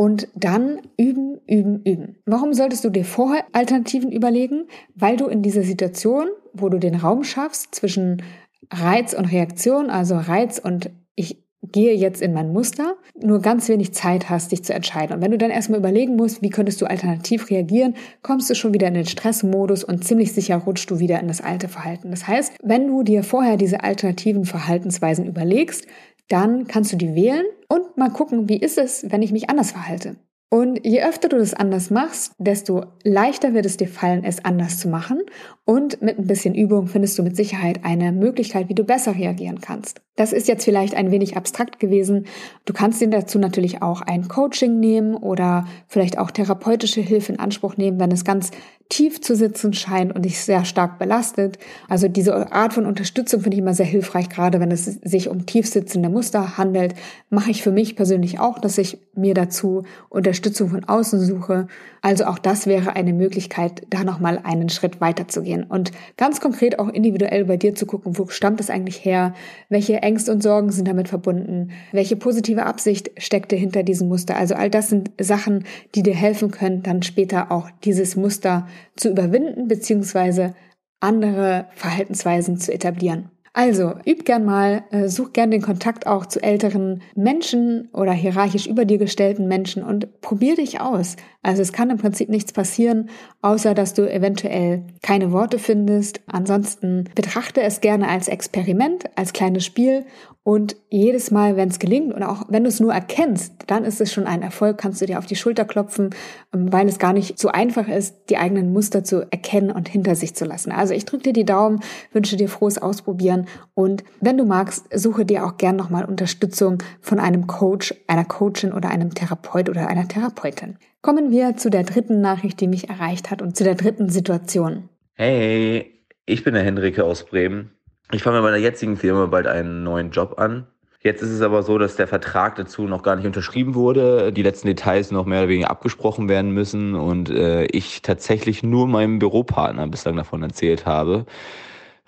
und 0.00 0.28
dann 0.34 0.80
üben, 0.96 1.42
üben, 1.46 1.82
üben. 1.84 2.16
Warum 2.24 2.54
solltest 2.54 2.82
du 2.84 2.88
dir 2.88 3.04
vorher 3.04 3.44
Alternativen 3.52 4.10
überlegen? 4.10 4.66
Weil 4.94 5.18
du 5.18 5.26
in 5.26 5.42
dieser 5.42 5.62
Situation, 5.62 6.28
wo 6.54 6.70
du 6.70 6.78
den 6.78 6.94
Raum 6.94 7.22
schaffst 7.22 7.74
zwischen 7.74 8.22
Reiz 8.70 9.12
und 9.12 9.26
Reaktion, 9.26 9.90
also 9.90 10.16
Reiz 10.16 10.58
und 10.58 10.88
ich 11.16 11.44
gehe 11.62 11.94
jetzt 11.94 12.22
in 12.22 12.32
mein 12.32 12.50
Muster, 12.54 12.96
nur 13.22 13.42
ganz 13.42 13.68
wenig 13.68 13.92
Zeit 13.92 14.30
hast, 14.30 14.52
dich 14.52 14.64
zu 14.64 14.72
entscheiden. 14.72 15.16
Und 15.16 15.22
wenn 15.22 15.32
du 15.32 15.36
dann 15.36 15.50
erstmal 15.50 15.80
überlegen 15.80 16.16
musst, 16.16 16.40
wie 16.40 16.48
könntest 16.48 16.80
du 16.80 16.86
alternativ 16.86 17.50
reagieren, 17.50 17.94
kommst 18.22 18.48
du 18.48 18.54
schon 18.54 18.72
wieder 18.72 18.88
in 18.88 18.94
den 18.94 19.06
Stressmodus 19.06 19.84
und 19.84 20.02
ziemlich 20.02 20.32
sicher 20.32 20.56
rutschst 20.56 20.90
du 20.90 20.98
wieder 20.98 21.20
in 21.20 21.28
das 21.28 21.42
alte 21.42 21.68
Verhalten. 21.68 22.10
Das 22.10 22.26
heißt, 22.26 22.54
wenn 22.62 22.86
du 22.86 23.02
dir 23.02 23.22
vorher 23.22 23.58
diese 23.58 23.84
alternativen 23.84 24.46
Verhaltensweisen 24.46 25.26
überlegst, 25.26 25.86
dann 26.30 26.66
kannst 26.66 26.92
du 26.92 26.96
die 26.96 27.14
wählen 27.14 27.46
und 27.68 27.96
mal 27.96 28.10
gucken, 28.10 28.48
wie 28.48 28.58
ist 28.58 28.78
es, 28.78 29.10
wenn 29.10 29.22
ich 29.22 29.32
mich 29.32 29.50
anders 29.50 29.72
verhalte. 29.72 30.16
Und 30.52 30.84
je 30.84 31.00
öfter 31.04 31.28
du 31.28 31.38
das 31.38 31.54
anders 31.54 31.90
machst, 31.90 32.32
desto 32.38 32.84
leichter 33.04 33.54
wird 33.54 33.66
es 33.66 33.76
dir 33.76 33.86
fallen, 33.86 34.24
es 34.24 34.44
anders 34.44 34.78
zu 34.78 34.88
machen. 34.88 35.20
Und 35.64 36.02
mit 36.02 36.18
ein 36.18 36.26
bisschen 36.26 36.56
Übung 36.56 36.88
findest 36.88 37.16
du 37.16 37.22
mit 37.22 37.36
Sicherheit 37.36 37.84
eine 37.84 38.10
Möglichkeit, 38.10 38.68
wie 38.68 38.74
du 38.74 38.82
besser 38.82 39.14
reagieren 39.14 39.60
kannst. 39.60 40.00
Das 40.16 40.32
ist 40.32 40.48
jetzt 40.48 40.64
vielleicht 40.64 40.96
ein 40.96 41.12
wenig 41.12 41.36
abstrakt 41.36 41.78
gewesen. 41.78 42.26
Du 42.64 42.72
kannst 42.72 43.00
dir 43.00 43.08
dazu 43.08 43.38
natürlich 43.38 43.80
auch 43.80 44.02
ein 44.02 44.26
Coaching 44.26 44.80
nehmen 44.80 45.14
oder 45.14 45.66
vielleicht 45.86 46.18
auch 46.18 46.32
therapeutische 46.32 47.00
Hilfe 47.00 47.32
in 47.32 47.38
Anspruch 47.38 47.76
nehmen, 47.76 48.00
wenn 48.00 48.10
es 48.10 48.24
ganz 48.24 48.50
tief 48.88 49.20
zu 49.20 49.36
sitzen 49.36 49.72
scheint 49.72 50.12
und 50.12 50.24
dich 50.24 50.40
sehr 50.40 50.64
stark 50.64 50.98
belastet. 50.98 51.58
Also 51.88 52.08
diese 52.08 52.52
Art 52.52 52.72
von 52.74 52.86
Unterstützung 52.86 53.40
finde 53.40 53.54
ich 53.54 53.62
immer 53.62 53.72
sehr 53.72 53.86
hilfreich, 53.86 54.28
gerade 54.28 54.58
wenn 54.58 54.72
es 54.72 54.84
sich 54.84 55.28
um 55.28 55.46
tief 55.46 55.68
sitzende 55.68 56.08
Muster 56.08 56.58
handelt. 56.58 56.94
Mache 57.30 57.52
ich 57.52 57.62
für 57.62 57.70
mich 57.70 57.94
persönlich 57.94 58.40
auch, 58.40 58.58
dass 58.58 58.76
ich 58.78 58.98
mir 59.14 59.32
dazu 59.32 59.84
Unterstützung 60.08 60.39
von 60.48 60.84
außen 60.84 61.20
suche. 61.20 61.66
Also 62.02 62.24
auch 62.24 62.38
das 62.38 62.66
wäre 62.66 62.96
eine 62.96 63.12
Möglichkeit, 63.12 63.86
da 63.90 64.04
nochmal 64.04 64.40
einen 64.42 64.68
Schritt 64.68 65.00
weiter 65.00 65.28
zu 65.28 65.42
gehen 65.42 65.64
und 65.64 65.92
ganz 66.16 66.40
konkret 66.40 66.78
auch 66.78 66.88
individuell 66.88 67.44
bei 67.44 67.56
dir 67.56 67.74
zu 67.74 67.86
gucken, 67.86 68.18
wo 68.18 68.26
stammt 68.28 68.60
es 68.60 68.70
eigentlich 68.70 69.04
her, 69.04 69.34
welche 69.68 69.96
Ängste 70.02 70.32
und 70.32 70.42
Sorgen 70.42 70.72
sind 70.72 70.88
damit 70.88 71.08
verbunden, 71.08 71.70
welche 71.92 72.16
positive 72.16 72.64
Absicht 72.64 73.10
steckte 73.18 73.56
hinter 73.56 73.82
diesem 73.82 74.08
Muster. 74.08 74.36
Also 74.36 74.54
all 74.54 74.70
das 74.70 74.88
sind 74.88 75.10
Sachen, 75.20 75.64
die 75.94 76.02
dir 76.02 76.14
helfen 76.14 76.50
können, 76.50 76.82
dann 76.82 77.02
später 77.02 77.52
auch 77.52 77.68
dieses 77.84 78.16
Muster 78.16 78.66
zu 78.96 79.10
überwinden 79.10 79.68
beziehungsweise 79.68 80.54
andere 81.00 81.66
Verhaltensweisen 81.74 82.58
zu 82.58 82.72
etablieren. 82.72 83.30
Also, 83.52 83.94
üb 84.06 84.24
gern 84.24 84.44
mal, 84.44 84.84
äh, 84.90 85.08
such 85.08 85.32
gern 85.32 85.50
den 85.50 85.60
Kontakt 85.60 86.06
auch 86.06 86.26
zu 86.26 86.40
älteren 86.40 87.02
Menschen 87.16 87.88
oder 87.92 88.12
hierarchisch 88.12 88.68
über 88.68 88.84
dir 88.84 88.98
gestellten 88.98 89.48
Menschen 89.48 89.82
und 89.82 90.20
probier 90.20 90.54
dich 90.54 90.80
aus. 90.80 91.16
Also 91.42 91.62
es 91.62 91.72
kann 91.72 91.88
im 91.88 91.96
Prinzip 91.96 92.28
nichts 92.28 92.52
passieren, 92.52 93.08
außer 93.40 93.74
dass 93.74 93.94
du 93.94 94.10
eventuell 94.10 94.84
keine 95.02 95.32
Worte 95.32 95.58
findest. 95.58 96.20
Ansonsten 96.26 97.04
betrachte 97.14 97.62
es 97.62 97.80
gerne 97.80 98.08
als 98.08 98.28
Experiment, 98.28 99.04
als 99.16 99.32
kleines 99.32 99.64
Spiel 99.64 100.04
und 100.42 100.76
jedes 100.88 101.30
Mal, 101.30 101.56
wenn 101.56 101.68
es 101.68 101.78
gelingt 101.78 102.14
und 102.14 102.22
auch 102.22 102.44
wenn 102.48 102.64
du 102.64 102.68
es 102.68 102.80
nur 102.80 102.92
erkennst, 102.92 103.52
dann 103.66 103.84
ist 103.84 104.00
es 104.00 104.12
schon 104.12 104.26
ein 104.26 104.42
Erfolg, 104.42 104.78
kannst 104.78 105.00
du 105.00 105.06
dir 105.06 105.18
auf 105.18 105.26
die 105.26 105.36
Schulter 105.36 105.64
klopfen, 105.66 106.10
ähm, 106.54 106.72
weil 106.72 106.88
es 106.88 106.98
gar 106.98 107.12
nicht 107.12 107.38
so 107.38 107.48
einfach 107.48 107.88
ist, 107.88 108.16
die 108.30 108.38
eigenen 108.38 108.72
Muster 108.72 109.04
zu 109.04 109.30
erkennen 109.30 109.70
und 109.70 109.88
hinter 109.88 110.14
sich 110.14 110.34
zu 110.34 110.46
lassen. 110.46 110.72
Also 110.72 110.94
ich 110.94 111.04
drücke 111.04 111.24
dir 111.24 111.32
die 111.34 111.44
Daumen, 111.44 111.80
wünsche 112.12 112.36
dir 112.36 112.48
frohes 112.48 112.78
Ausprobieren 112.78 113.46
und 113.74 114.02
wenn 114.20 114.38
du 114.38 114.44
magst, 114.44 114.86
suche 114.94 115.26
dir 115.26 115.44
auch 115.44 115.58
gern 115.58 115.76
nochmal 115.76 116.04
Unterstützung 116.04 116.82
von 117.00 117.18
einem 117.18 117.46
Coach, 117.46 117.94
einer 118.06 118.24
Coachin 118.24 118.72
oder 118.72 118.88
einem 118.88 119.14
Therapeut 119.14 119.68
oder 119.68 119.88
einer 119.88 120.08
Therapeutin. 120.08 120.78
Kommen 121.02 121.30
wir 121.30 121.56
zu 121.56 121.70
der 121.70 121.84
dritten 121.84 122.20
Nachricht, 122.20 122.60
die 122.60 122.68
mich 122.68 122.88
erreicht 122.88 123.30
hat 123.30 123.42
und 123.42 123.56
zu 123.56 123.64
der 123.64 123.74
dritten 123.74 124.08
Situation. 124.08 124.88
Hey, 125.14 126.04
ich 126.26 126.44
bin 126.44 126.54
der 126.54 126.62
Henrike 126.62 127.04
aus 127.04 127.24
Bremen 127.24 127.70
ich 128.12 128.22
fange 128.22 128.38
bei 128.38 128.42
meiner 128.42 128.56
jetzigen 128.56 128.96
Firma 128.96 129.26
bald 129.26 129.46
einen 129.46 129.84
neuen 129.84 130.10
Job 130.10 130.38
an. 130.38 130.66
Jetzt 131.02 131.22
ist 131.22 131.30
es 131.30 131.40
aber 131.40 131.62
so, 131.62 131.78
dass 131.78 131.96
der 131.96 132.08
Vertrag 132.08 132.56
dazu 132.56 132.82
noch 132.82 133.02
gar 133.02 133.16
nicht 133.16 133.24
unterschrieben 133.24 133.74
wurde, 133.74 134.32
die 134.32 134.42
letzten 134.42 134.66
Details 134.66 135.10
noch 135.10 135.24
mehr 135.24 135.40
oder 135.40 135.48
weniger 135.48 135.70
abgesprochen 135.70 136.28
werden 136.28 136.50
müssen 136.50 136.94
und 136.94 137.30
äh, 137.30 137.64
ich 137.66 138.02
tatsächlich 138.02 138.62
nur 138.62 138.86
meinem 138.86 139.18
Büropartner 139.18 139.86
bislang 139.86 140.16
davon 140.16 140.42
erzählt 140.42 140.84
habe. 140.84 141.24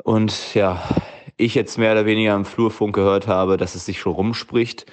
Und 0.02 0.54
ja, 0.54 0.82
ich 1.36 1.54
jetzt 1.54 1.78
mehr 1.78 1.92
oder 1.92 2.04
weniger 2.04 2.34
am 2.34 2.44
Flurfunk 2.44 2.94
gehört 2.94 3.28
habe, 3.28 3.56
dass 3.56 3.76
es 3.76 3.86
sich 3.86 3.98
schon 3.98 4.12
rumspricht. 4.12 4.84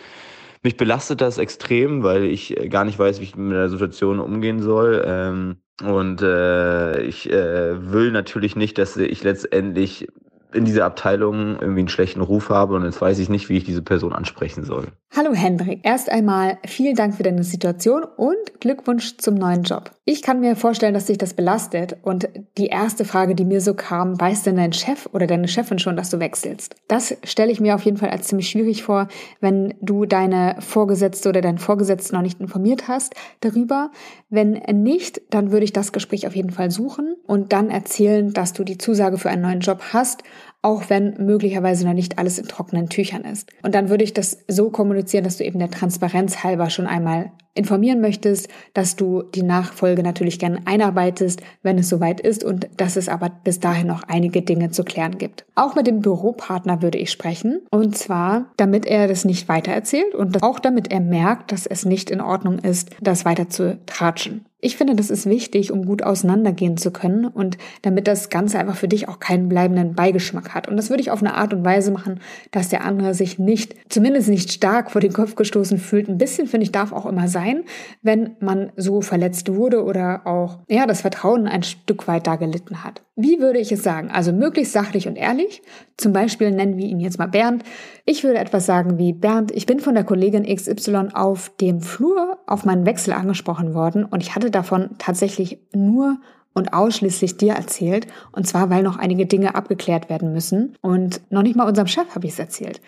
Mich 0.62 0.78
belastet 0.78 1.22
das 1.22 1.38
extrem, 1.38 2.04
weil 2.04 2.26
ich 2.26 2.56
gar 2.70 2.84
nicht 2.84 3.00
weiß, 3.00 3.20
wie 3.20 3.24
ich 3.24 3.36
mit 3.36 3.56
der 3.56 3.70
Situation 3.70 4.20
umgehen 4.20 4.62
soll. 4.62 5.04
Ähm, 5.06 5.58
und 5.82 6.22
äh, 6.22 7.02
ich 7.02 7.32
äh, 7.32 7.92
will 7.92 8.12
natürlich 8.12 8.58
nicht, 8.58 8.78
dass 8.78 8.98
ich 8.98 9.24
letztendlich 9.24 10.08
in 10.54 10.66
dieser 10.66 10.86
Abteilung 10.86 11.60
irgendwie 11.60 11.82
einen 11.82 11.90
schlechten 11.90 12.22
Ruf 12.22 12.50
habe 12.50 12.76
und 12.76 12.84
jetzt 12.84 13.00
weiß 13.00 13.20
ich 13.20 13.30
nicht, 13.30 13.50
wie 13.50 13.58
ich 13.58 13.66
diese 13.66 13.84
Person 13.84 14.14
ansprechen 14.14 14.64
soll. 14.64 14.88
Hallo 15.16 15.34
Hendrik, 15.34 15.82
erst 15.84 16.10
einmal 16.10 16.58
vielen 16.66 16.96
Dank 16.96 17.16
für 17.16 17.24
deine 17.24 17.44
Situation 17.44 18.04
und 18.04 18.60
Glückwunsch 18.60 19.18
zum 19.18 19.36
neuen 19.36 19.64
Job. 19.64 19.92
Ich 20.12 20.24
kann 20.24 20.40
mir 20.40 20.56
vorstellen, 20.56 20.96
dass 20.96 21.06
dich 21.06 21.20
das 21.20 21.36
belastet 21.36 21.98
und 22.02 22.30
die 22.58 22.66
erste 22.66 23.06
Frage, 23.06 23.36
die 23.36 23.46
mir 23.46 23.62
so 23.62 23.76
kam, 23.76 24.20
weiß 24.20 24.42
denn 24.42 24.56
dein 24.56 24.74
Chef 24.74 25.08
oder 25.14 25.28
deine 25.28 25.48
Chefin 25.48 25.78
schon, 25.78 25.96
dass 25.96 26.10
du 26.10 26.20
wechselst? 26.20 26.76
Das 26.88 27.16
stelle 27.24 27.52
ich 27.52 27.60
mir 27.60 27.76
auf 27.76 27.84
jeden 27.84 27.98
Fall 27.98 28.10
als 28.10 28.26
ziemlich 28.26 28.50
schwierig 28.50 28.82
vor, 28.82 29.08
wenn 29.40 29.76
du 29.82 30.08
deine 30.08 30.56
Vorgesetzte 30.62 31.30
oder 31.30 31.42
deinen 31.42 31.60
Vorgesetzten 31.60 32.16
noch 32.16 32.24
nicht 32.24 32.42
informiert 32.42 32.88
hast 32.88 33.14
darüber. 33.42 33.92
Wenn 34.32 34.54
nicht, 34.82 35.22
dann 35.30 35.52
würde 35.52 35.66
ich 35.66 35.74
das 35.74 35.92
Gespräch 35.92 36.26
auf 36.26 36.36
jeden 36.36 36.50
Fall 36.50 36.72
suchen 36.72 37.16
und 37.28 37.54
dann 37.54 37.70
erzählen, 37.70 38.34
dass 38.34 38.54
du 38.54 38.64
die 38.64 38.80
Zusage 38.80 39.20
für 39.20 39.30
einen 39.30 39.44
neuen 39.44 39.60
Job 39.60 39.80
hast 39.94 40.24
auch 40.62 40.90
wenn 40.90 41.16
möglicherweise 41.26 41.86
noch 41.86 41.94
nicht 41.94 42.18
alles 42.18 42.38
in 42.38 42.48
trockenen 42.48 42.90
Tüchern 42.90 43.24
ist. 43.24 43.50
Und 43.64 43.76
dann 43.76 43.90
würde 43.90 44.04
ich 44.04 44.14
das 44.14 44.40
so 44.48 44.70
kommunizieren, 44.70 45.24
dass 45.24 45.38
du 45.38 45.46
eben 45.46 45.60
der 45.60 45.72
Transparenz 45.72 46.44
halber 46.44 46.70
schon 46.70 46.88
einmal 46.88 47.32
informieren 47.56 48.00
möchtest, 48.00 48.48
dass 48.74 48.96
du 48.96 49.24
die 49.24 49.44
Nachfolge 49.44 50.04
natürlich 50.04 50.40
gerne 50.40 50.62
einarbeitest, 50.66 51.42
wenn 51.62 51.78
es 51.78 51.90
soweit 51.90 52.22
ist 52.22 52.44
und 52.44 52.70
dass 52.78 52.96
es 52.96 53.10
aber 53.10 53.30
bis 53.44 53.60
dahin 53.60 53.88
noch 53.88 54.04
einige 54.04 54.42
Dinge 54.42 54.72
zu 54.72 54.84
klären 54.84 55.18
gibt. 55.18 55.46
Auch 55.56 55.76
mit 55.76 55.88
dem 55.88 56.00
Büropartner 56.00 56.82
würde 56.82 56.98
ich 56.98 57.12
sprechen 57.12 57.62
und 57.72 57.98
zwar, 57.98 58.52
damit 58.58 58.86
er 58.86 59.08
das 59.08 59.26
nicht 59.26 59.50
weitererzählt 59.50 60.16
und 60.16 60.42
auch 60.44 60.60
damit 60.60 60.92
er 60.92 61.02
merkt, 61.02 61.52
dass 61.52 61.66
es 61.66 61.86
nicht 61.86 62.10
in 62.10 62.22
Ordnung 62.22 62.60
ist, 62.60 62.92
das 63.02 63.26
weiter 63.26 63.50
zu 63.50 63.78
tratschen. 63.86 64.46
Ich 64.62 64.76
finde, 64.76 64.96
das 64.96 65.10
ist 65.10 65.26
wichtig, 65.26 65.72
um 65.72 65.86
gut 65.86 66.04
auseinandergehen 66.04 66.76
zu 66.76 66.92
können 66.92 67.26
und 67.26 67.58
damit 67.82 68.08
das 68.08 68.30
Ganze 68.30 68.60
einfach 68.60 68.76
für 68.76 68.90
dich 68.90 69.08
auch 69.08 69.20
keinen 69.20 69.48
bleibenden 69.48 69.96
Beigeschmack 69.96 70.54
hat. 70.54 70.68
Und 70.68 70.76
das 70.76 70.90
würde 70.90 71.02
ich 71.02 71.12
auf 71.12 71.22
eine 71.22 71.36
Art 71.36 71.54
und 71.54 71.64
Weise 71.64 71.92
machen, 71.92 72.20
dass 72.52 72.68
der 72.68 72.84
andere 72.84 73.14
sich 73.14 73.40
nicht, 73.40 73.76
zumindest 73.88 74.28
nicht 74.28 74.52
stark 74.52 74.92
vor 74.92 75.00
den 75.00 75.14
Kopf 75.14 75.36
gestoßen 75.36 75.78
fühlt. 75.78 76.10
Ein 76.10 76.18
bisschen, 76.18 76.48
finde 76.48 76.66
ich, 76.66 76.74
darf 76.74 76.92
auch 76.92 77.06
immer 77.06 77.30
sein, 77.30 77.64
wenn 78.02 78.36
man 78.42 78.74
so 78.76 79.00
verletzt 79.00 79.54
wurde 79.54 79.84
oder 79.84 80.28
auch, 80.28 80.60
ja, 80.68 80.86
das 80.86 81.02
Vertrauen 81.02 81.48
ein 81.48 81.64
Stück 81.64 82.10
weit 82.10 82.28
da 82.28 82.36
gelitten 82.36 82.84
hat. 82.84 83.02
Wie 83.22 83.42
würde 83.42 83.60
ich 83.60 83.70
es 83.70 83.84
sagen? 83.84 84.12
Also 84.12 84.32
möglichst 84.32 84.72
sachlich 84.72 85.06
und 85.06 85.18
ehrlich. 85.18 85.62
Zum 85.98 86.14
Beispiel 86.14 86.52
nennen 86.52 86.78
wir 86.78 86.86
ihn 86.86 87.02
jetzt 87.02 87.20
mal 87.20 87.28
Bernd. 87.28 87.64
Ich 88.06 88.24
würde 88.24 88.40
etwas 88.40 88.66
sagen 88.66 88.98
wie, 88.98 89.12
Bernd, 89.12 89.52
ich 89.52 89.66
bin 89.66 89.82
von 89.82 89.94
der 89.94 90.06
Kollegin 90.06 90.46
XY 90.46 91.10
auf 91.14 91.52
dem 91.60 91.82
Flur 91.82 92.38
auf 92.48 92.64
meinen 92.64 92.86
Wechsel 92.86 93.12
angesprochen 93.12 93.74
worden 93.74 94.06
und 94.06 94.24
ich 94.24 94.36
hatte 94.36 94.52
davon 94.52 94.92
tatsächlich 95.00 95.60
nur 95.74 96.20
und 96.54 96.74
ausschließlich 96.74 97.36
dir 97.36 97.56
erzählt. 97.56 98.08
Und 98.32 98.48
zwar, 98.48 98.70
weil 98.70 98.84
noch 98.84 98.98
einige 98.98 99.26
Dinge 99.26 99.54
abgeklärt 99.54 100.10
werden 100.10 100.32
müssen. 100.32 100.78
Und 100.82 101.20
noch 101.30 101.44
nicht 101.44 101.58
mal 101.58 101.68
unserem 101.68 101.88
Chef 101.88 102.16
habe 102.16 102.26
ich 102.26 102.34
es 102.34 102.40
erzählt. 102.40 102.80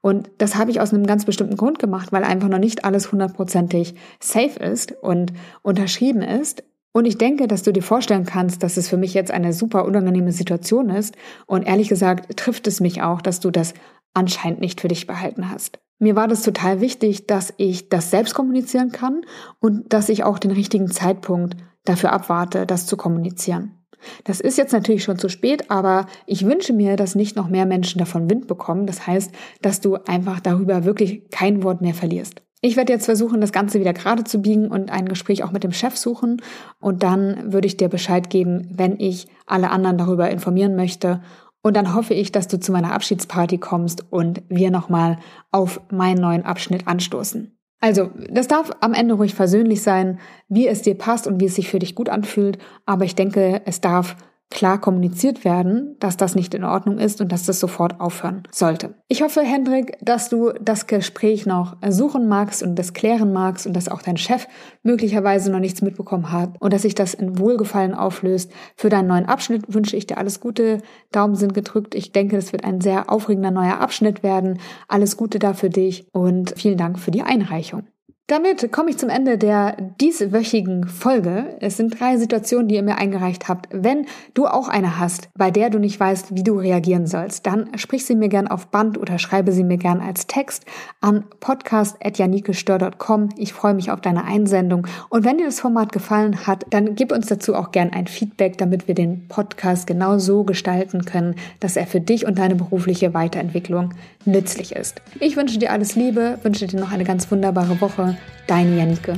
Und 0.00 0.30
das 0.38 0.54
habe 0.54 0.70
ich 0.70 0.80
aus 0.80 0.94
einem 0.94 1.04
ganz 1.04 1.24
bestimmten 1.24 1.56
Grund 1.56 1.80
gemacht, 1.80 2.12
weil 2.12 2.22
einfach 2.22 2.48
noch 2.48 2.58
nicht 2.58 2.84
alles 2.84 3.10
hundertprozentig 3.10 3.96
safe 4.20 4.60
ist 4.60 4.92
und 5.02 5.32
unterschrieben 5.62 6.22
ist. 6.22 6.62
Und 6.92 7.04
ich 7.04 7.18
denke, 7.18 7.46
dass 7.46 7.62
du 7.62 7.72
dir 7.72 7.82
vorstellen 7.82 8.26
kannst, 8.26 8.62
dass 8.62 8.76
es 8.76 8.88
für 8.88 8.96
mich 8.96 9.14
jetzt 9.14 9.30
eine 9.30 9.52
super 9.52 9.84
unangenehme 9.84 10.32
Situation 10.32 10.90
ist. 10.90 11.14
Und 11.46 11.62
ehrlich 11.62 11.88
gesagt 11.88 12.36
trifft 12.36 12.66
es 12.66 12.80
mich 12.80 13.02
auch, 13.02 13.22
dass 13.22 13.40
du 13.40 13.50
das 13.50 13.74
anscheinend 14.12 14.60
nicht 14.60 14.80
für 14.80 14.88
dich 14.88 15.06
behalten 15.06 15.50
hast. 15.50 15.78
Mir 16.00 16.16
war 16.16 16.26
das 16.26 16.42
total 16.42 16.80
wichtig, 16.80 17.26
dass 17.26 17.52
ich 17.58 17.88
das 17.90 18.10
selbst 18.10 18.34
kommunizieren 18.34 18.90
kann 18.90 19.20
und 19.60 19.92
dass 19.92 20.08
ich 20.08 20.24
auch 20.24 20.38
den 20.38 20.50
richtigen 20.50 20.90
Zeitpunkt 20.90 21.56
dafür 21.84 22.12
abwarte, 22.12 22.66
das 22.66 22.86
zu 22.86 22.96
kommunizieren. 22.96 23.76
Das 24.24 24.40
ist 24.40 24.56
jetzt 24.58 24.72
natürlich 24.72 25.04
schon 25.04 25.18
zu 25.18 25.28
spät, 25.28 25.70
aber 25.70 26.06
ich 26.26 26.46
wünsche 26.46 26.72
mir, 26.72 26.96
dass 26.96 27.14
nicht 27.14 27.36
noch 27.36 27.48
mehr 27.48 27.66
Menschen 27.66 27.98
davon 27.98 28.30
Wind 28.30 28.46
bekommen. 28.46 28.86
Das 28.86 29.06
heißt, 29.06 29.30
dass 29.60 29.80
du 29.80 29.96
einfach 29.96 30.40
darüber 30.40 30.84
wirklich 30.84 31.28
kein 31.30 31.62
Wort 31.62 31.82
mehr 31.82 31.94
verlierst. 31.94 32.42
Ich 32.62 32.76
werde 32.76 32.92
jetzt 32.92 33.06
versuchen, 33.06 33.40
das 33.40 33.52
Ganze 33.52 33.80
wieder 33.80 33.94
gerade 33.94 34.24
zu 34.24 34.42
biegen 34.42 34.68
und 34.68 34.90
ein 34.90 35.08
Gespräch 35.08 35.42
auch 35.44 35.50
mit 35.50 35.64
dem 35.64 35.72
Chef 35.72 35.96
suchen. 35.96 36.42
Und 36.78 37.02
dann 37.02 37.52
würde 37.52 37.66
ich 37.66 37.78
dir 37.78 37.88
Bescheid 37.88 38.28
geben, 38.28 38.68
wenn 38.74 39.00
ich 39.00 39.28
alle 39.46 39.70
anderen 39.70 39.96
darüber 39.96 40.30
informieren 40.30 40.76
möchte. 40.76 41.22
Und 41.62 41.76
dann 41.76 41.94
hoffe 41.94 42.14
ich, 42.14 42.32
dass 42.32 42.48
du 42.48 42.60
zu 42.60 42.72
meiner 42.72 42.92
Abschiedsparty 42.92 43.58
kommst 43.58 44.04
und 44.10 44.42
wir 44.48 44.70
nochmal 44.70 45.18
auf 45.50 45.80
meinen 45.90 46.20
neuen 46.20 46.44
Abschnitt 46.44 46.86
anstoßen. 46.86 47.56
Also, 47.82 48.10
das 48.30 48.46
darf 48.46 48.70
am 48.80 48.92
Ende 48.92 49.14
ruhig 49.14 49.34
versöhnlich 49.34 49.82
sein, 49.82 50.18
wie 50.48 50.68
es 50.68 50.82
dir 50.82 50.96
passt 50.96 51.26
und 51.26 51.40
wie 51.40 51.46
es 51.46 51.54
sich 51.54 51.70
für 51.70 51.78
dich 51.78 51.94
gut 51.94 52.10
anfühlt. 52.10 52.58
Aber 52.84 53.06
ich 53.06 53.14
denke, 53.14 53.62
es 53.64 53.80
darf 53.80 54.16
klar 54.50 54.80
kommuniziert 54.80 55.44
werden, 55.44 55.96
dass 56.00 56.16
das 56.16 56.34
nicht 56.34 56.54
in 56.54 56.64
Ordnung 56.64 56.98
ist 56.98 57.20
und 57.20 57.30
dass 57.30 57.46
das 57.46 57.60
sofort 57.60 58.00
aufhören 58.00 58.42
sollte. 58.50 58.94
Ich 59.08 59.22
hoffe, 59.22 59.42
Hendrik, 59.42 59.96
dass 60.02 60.28
du 60.28 60.52
das 60.60 60.86
Gespräch 60.86 61.46
noch 61.46 61.76
suchen 61.88 62.28
magst 62.28 62.62
und 62.62 62.76
das 62.76 62.92
klären 62.92 63.32
magst 63.32 63.66
und 63.66 63.74
dass 63.74 63.88
auch 63.88 64.02
dein 64.02 64.16
Chef 64.16 64.48
möglicherweise 64.82 65.50
noch 65.52 65.60
nichts 65.60 65.82
mitbekommen 65.82 66.32
hat 66.32 66.60
und 66.60 66.72
dass 66.72 66.82
sich 66.82 66.96
das 66.96 67.14
in 67.14 67.38
Wohlgefallen 67.38 67.94
auflöst. 67.94 68.52
Für 68.76 68.88
deinen 68.88 69.06
neuen 69.06 69.26
Abschnitt 69.26 69.72
wünsche 69.72 69.96
ich 69.96 70.06
dir 70.06 70.18
alles 70.18 70.40
Gute. 70.40 70.78
Daumen 71.12 71.36
sind 71.36 71.54
gedrückt. 71.54 71.94
Ich 71.94 72.12
denke, 72.12 72.36
es 72.36 72.52
wird 72.52 72.64
ein 72.64 72.80
sehr 72.80 73.10
aufregender 73.10 73.52
neuer 73.52 73.80
Abschnitt 73.80 74.22
werden. 74.22 74.58
Alles 74.88 75.16
Gute 75.16 75.38
da 75.38 75.54
für 75.54 75.70
dich 75.70 76.08
und 76.12 76.54
vielen 76.56 76.76
Dank 76.76 76.98
für 76.98 77.12
die 77.12 77.22
Einreichung. 77.22 77.84
Damit 78.30 78.70
komme 78.70 78.90
ich 78.90 78.96
zum 78.96 79.08
Ende 79.08 79.38
der 79.38 79.74
dieswöchigen 80.00 80.86
Folge. 80.86 81.56
Es 81.58 81.76
sind 81.76 81.98
drei 81.98 82.16
Situationen, 82.16 82.68
die 82.68 82.76
ihr 82.76 82.84
mir 82.84 82.96
eingereicht 82.96 83.48
habt. 83.48 83.66
Wenn 83.72 84.06
du 84.34 84.46
auch 84.46 84.68
eine 84.68 85.00
hast, 85.00 85.30
bei 85.36 85.50
der 85.50 85.68
du 85.68 85.80
nicht 85.80 85.98
weißt, 85.98 86.36
wie 86.36 86.44
du 86.44 86.56
reagieren 86.56 87.08
sollst, 87.08 87.46
dann 87.46 87.76
sprich 87.76 88.04
sie 88.04 88.14
mir 88.14 88.28
gern 88.28 88.46
auf 88.46 88.68
Band 88.68 88.98
oder 88.98 89.18
schreibe 89.18 89.50
sie 89.50 89.64
mir 89.64 89.78
gern 89.78 90.00
als 90.00 90.28
Text 90.28 90.64
an 91.00 91.24
podcast.janikestör.com. 91.40 93.30
Ich 93.36 93.52
freue 93.52 93.74
mich 93.74 93.90
auf 93.90 94.00
deine 94.00 94.22
Einsendung. 94.22 94.86
Und 95.08 95.24
wenn 95.24 95.38
dir 95.38 95.46
das 95.46 95.58
Format 95.58 95.90
gefallen 95.90 96.46
hat, 96.46 96.66
dann 96.70 96.94
gib 96.94 97.10
uns 97.10 97.26
dazu 97.26 97.56
auch 97.56 97.72
gern 97.72 97.90
ein 97.92 98.06
Feedback, 98.06 98.58
damit 98.58 98.86
wir 98.86 98.94
den 98.94 99.26
Podcast 99.26 99.88
genau 99.88 100.20
so 100.20 100.44
gestalten 100.44 101.04
können, 101.04 101.34
dass 101.58 101.74
er 101.74 101.88
für 101.88 102.00
dich 102.00 102.26
und 102.26 102.38
deine 102.38 102.54
berufliche 102.54 103.12
Weiterentwicklung 103.12 103.92
nützlich 104.24 104.76
ist. 104.76 105.02
Ich 105.18 105.36
wünsche 105.36 105.58
dir 105.58 105.72
alles 105.72 105.96
Liebe, 105.96 106.38
wünsche 106.44 106.68
dir 106.68 106.78
noch 106.78 106.92
eine 106.92 107.02
ganz 107.02 107.28
wunderbare 107.28 107.80
Woche. 107.80 108.16
Deine 108.46 108.78
Janike. 108.78 109.14